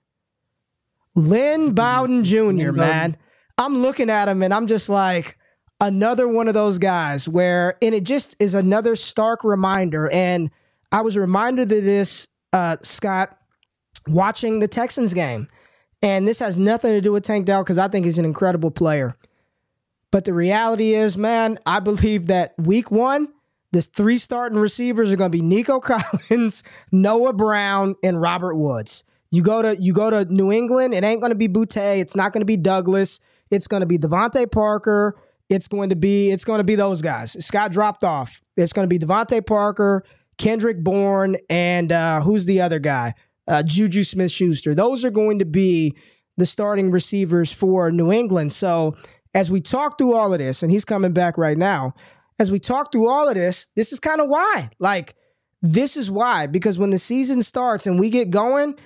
[1.15, 1.75] Lynn mm-hmm.
[1.75, 3.17] Bowden Jr., man.
[3.57, 5.39] I'm looking at him and I'm just like,
[5.81, 10.11] another one of those guys where, and it just is another stark reminder.
[10.11, 10.51] And
[10.95, 13.37] I was reminded of this, uh, Scott,
[14.07, 15.49] watching the Texans game.
[16.01, 18.71] And this has nothing to do with Tank Dell because I think he's an incredible
[18.71, 19.17] player.
[20.13, 23.27] But the reality is, man, I believe that week one,
[23.73, 25.81] the three starting receivers are going to be Nico
[26.31, 29.03] Collins, Noah Brown, and Robert Woods.
[29.33, 32.15] You go to you go to New England, it ain't going to be Boutte, it's
[32.15, 33.19] not going to be Douglas,
[33.51, 35.17] it's going to be DeVante Parker,
[35.49, 37.45] it's going to be it's going to be those guys.
[37.45, 38.41] Scott dropped off.
[38.57, 40.05] It's going to be DeVante Parker,
[40.39, 43.15] Kendrick Bourne, and uh, who's the other guy?
[43.47, 44.75] Uh, Juju Smith Schuster.
[44.75, 45.95] Those are going to be
[46.37, 48.53] the starting receivers for New England.
[48.53, 48.97] So
[49.35, 51.95] as we talk through all of this, and he's coming back right now,
[52.39, 54.71] as we talk through all of this, this is kind of why.
[54.79, 55.15] Like,
[55.63, 56.47] this is why.
[56.47, 58.77] Because when the season starts and we get going,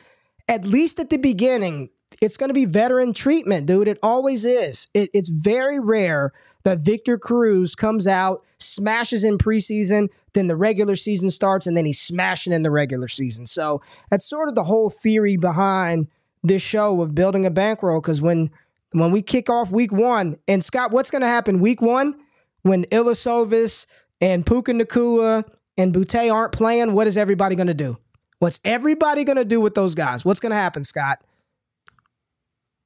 [0.48, 1.90] at least at the beginning,
[2.20, 3.88] it's going to be veteran treatment, dude.
[3.88, 4.88] It always is.
[4.94, 6.32] It, it's very rare
[6.68, 11.86] that Victor Cruz comes out, smashes in preseason, then the regular season starts, and then
[11.86, 13.46] he's smashing in the regular season.
[13.46, 16.08] So that's sort of the whole theory behind
[16.42, 18.02] this show of building a bankroll.
[18.02, 18.50] Because when
[18.92, 22.14] when we kick off week one, and Scott, what's going to happen week one
[22.62, 23.86] when Iosivas
[24.20, 25.44] and Puka Nacua
[25.78, 26.92] and Boutte aren't playing?
[26.92, 27.96] What is everybody going to do?
[28.40, 30.22] What's everybody going to do with those guys?
[30.22, 31.18] What's going to happen, Scott?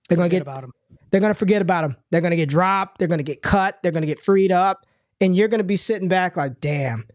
[0.08, 0.72] They're going to get about him.
[1.12, 1.96] They're going to forget about him.
[2.10, 2.98] They're going to get dropped.
[2.98, 3.78] They're going to get cut.
[3.82, 4.86] They're going to get freed up.
[5.20, 7.06] And you're going to be sitting back like, damn,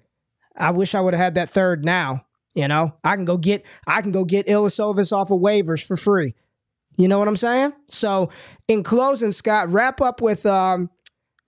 [0.56, 2.24] I wish I would have had that third now.
[2.54, 5.98] You know, I can go get I can go get Iosivas off of waivers for
[5.98, 6.34] free.
[6.96, 7.74] You know what I'm saying?
[7.88, 8.32] So
[8.68, 10.90] in closing, Scott, wrap up with um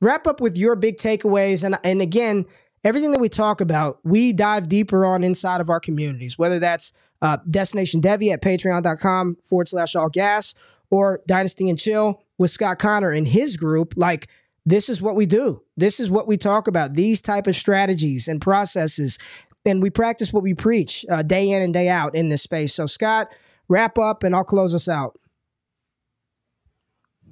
[0.01, 1.63] wrap up with your big takeaways.
[1.63, 2.45] And and again,
[2.83, 6.93] everything that we talk about, we dive deeper on inside of our communities, whether that's
[7.23, 10.53] uh, Destination Devi at patreon.com forward slash all gas
[10.91, 13.93] or Dynasty and Chill with Scott Connor and his group.
[13.97, 14.27] Like,
[14.65, 15.63] this is what we do.
[15.77, 16.93] This is what we talk about.
[16.93, 19.17] These type of strategies and processes.
[19.65, 22.73] And we practice what we preach uh, day in and day out in this space.
[22.73, 23.27] So, Scott,
[23.67, 25.17] wrap up and I'll close us out.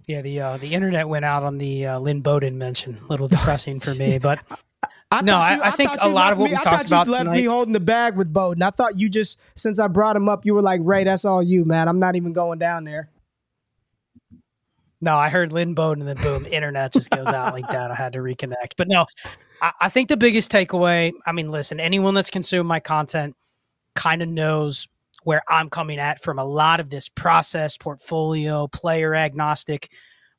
[0.07, 2.97] Yeah, the uh, the internet went out on the uh, Lynn Bowden mention.
[2.97, 4.39] A little depressing for me, but
[5.11, 6.87] I No, thought I- I think a lot of what me- we I talked you
[6.95, 8.63] about left tonight- me holding the bag with Bowden.
[8.63, 11.43] I thought you just, since I brought him up, you were like, Ray, that's all
[11.43, 11.87] you, man.
[11.89, 13.09] I'm not even going down there.
[14.99, 17.91] No, I heard Lynn Bowden and then boom, internet just goes out like that.
[17.91, 18.73] I had to reconnect.
[18.77, 19.05] But no,
[19.61, 23.35] I, I think the biggest takeaway, I mean, listen, anyone that's consumed my content
[23.95, 24.87] kind of knows
[25.23, 29.89] where I'm coming at from a lot of this process, portfolio, player agnostic.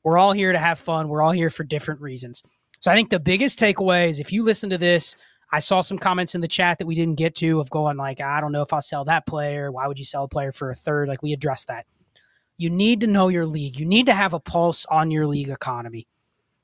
[0.03, 1.09] We're all here to have fun.
[1.09, 2.43] We're all here for different reasons.
[2.79, 5.15] So I think the biggest takeaway is if you listen to this,
[5.51, 8.21] I saw some comments in the chat that we didn't get to of going like,
[8.21, 9.71] I don't know if I'll sell that player.
[9.71, 11.07] Why would you sell a player for a third?
[11.07, 11.85] Like we addressed that
[12.59, 13.79] you need to know your league.
[13.79, 16.07] You need to have a pulse on your league economy.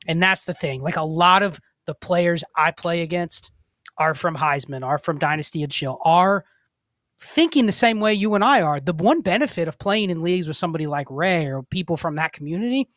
[0.06, 0.82] And that's the thing.
[0.82, 3.50] Like a lot of the players I play against
[3.98, 6.44] are from Heisman, are from Dynasty and Chill, are
[7.18, 8.82] thinking the same way you and I are.
[8.82, 12.34] The one benefit of playing in leagues with somebody like Ray or people from that
[12.34, 12.90] community,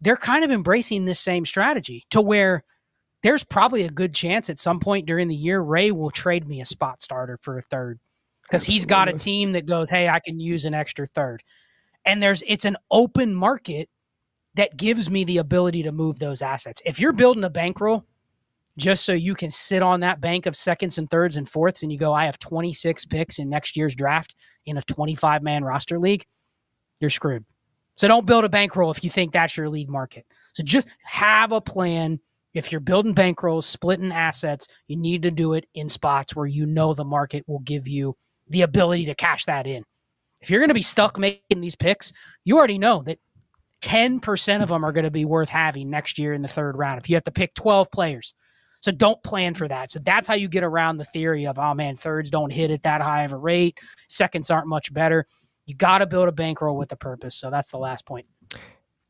[0.00, 2.64] they're kind of embracing this same strategy to where
[3.22, 6.60] there's probably a good chance at some point during the year Ray will trade me
[6.60, 8.00] a spot starter for a third
[8.42, 11.44] because he's got a team that goes, "Hey, I can use an extra third
[12.04, 13.88] and there's it's an open market
[14.54, 16.82] that gives me the ability to move those assets.
[16.84, 18.04] If you're building a bankroll
[18.76, 21.92] just so you can sit on that bank of seconds and thirds and fourths and
[21.92, 24.34] you go, I have 26 picks in next year's draft
[24.66, 26.24] in a 25 man roster league,
[27.00, 27.44] you're screwed.
[27.96, 30.24] So don't build a bankroll if you think that's your league market.
[30.54, 32.20] So just have a plan.
[32.54, 36.64] If you're building bankrolls, splitting assets, you need to do it in spots where you
[36.64, 38.16] know the market will give you
[38.48, 39.84] the ability to cash that in.
[40.40, 42.12] If you're going to be stuck making these picks,
[42.44, 43.18] you already know that
[43.82, 47.00] 10% of them are going to be worth having next year in the third round
[47.00, 48.34] if you have to pick 12 players.
[48.80, 49.90] So don't plan for that.
[49.90, 52.82] So that's how you get around the theory of, oh man, thirds don't hit at
[52.84, 53.78] that high of a rate,
[54.08, 55.26] seconds aren't much better.
[55.66, 57.34] You got to build a bankroll with a purpose.
[57.34, 58.26] So that's the last point.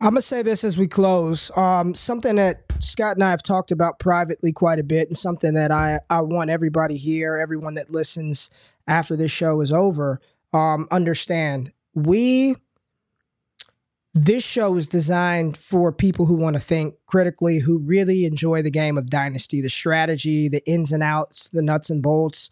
[0.01, 1.51] I'm gonna say this as we close.
[1.57, 5.55] Um, something that Scott and I have talked about privately quite a bit, and something
[5.55, 8.49] that I I want everybody here, everyone that listens
[8.87, 10.21] after this show is over,
[10.53, 11.73] um, understand.
[11.95, 12.57] We
[14.15, 18.71] this show is designed for people who want to think critically, who really enjoy the
[18.71, 22.51] game of Dynasty, the strategy, the ins and outs, the nuts and bolts.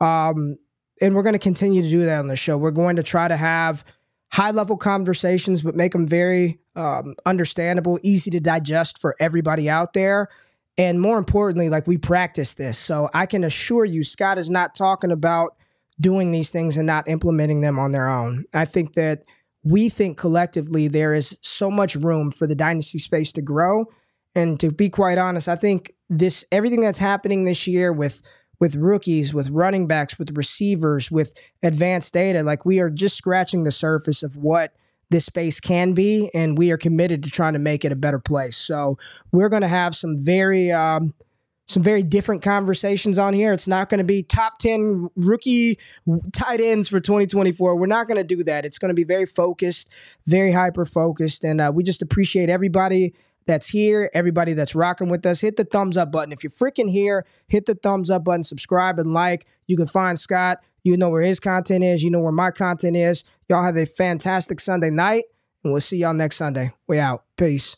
[0.00, 0.58] Um,
[1.00, 2.56] and we're going to continue to do that on the show.
[2.56, 3.84] We're going to try to have
[4.30, 9.94] high level conversations, but make them very um, understandable, easy to digest for everybody out
[9.94, 10.28] there.
[10.76, 12.78] And more importantly, like we practice this.
[12.78, 15.56] So I can assure you, Scott is not talking about
[16.00, 18.44] doing these things and not implementing them on their own.
[18.54, 19.24] I think that
[19.64, 23.86] we think collectively there is so much room for the dynasty space to grow.
[24.34, 28.22] And to be quite honest, I think this everything that's happening this year with
[28.60, 31.32] with rookies, with running backs, with receivers, with
[31.62, 34.74] advanced data, like we are just scratching the surface of what
[35.10, 38.18] this space can be, and we are committed to trying to make it a better
[38.18, 38.56] place.
[38.56, 38.98] So
[39.32, 41.14] we're going to have some very um,
[41.68, 43.52] some very different conversations on here.
[43.52, 45.78] It's not going to be top 10 rookie
[46.32, 47.76] tight ends for 2024.
[47.76, 48.64] We're not going to do that.
[48.64, 49.90] It's going to be very focused,
[50.26, 51.44] very hyper focused.
[51.44, 53.14] And uh, we just appreciate everybody
[53.46, 55.40] that's here, everybody that's rocking with us.
[55.40, 56.32] Hit the thumbs up button.
[56.32, 59.46] If you're freaking here, hit the thumbs up button, subscribe and like.
[59.66, 60.58] You can find Scott.
[60.84, 62.02] You know where his content is.
[62.02, 63.24] You know where my content is.
[63.48, 65.24] Y'all have a fantastic Sunday night,
[65.64, 66.72] and we'll see y'all next Sunday.
[66.86, 67.24] We out.
[67.36, 67.76] Peace.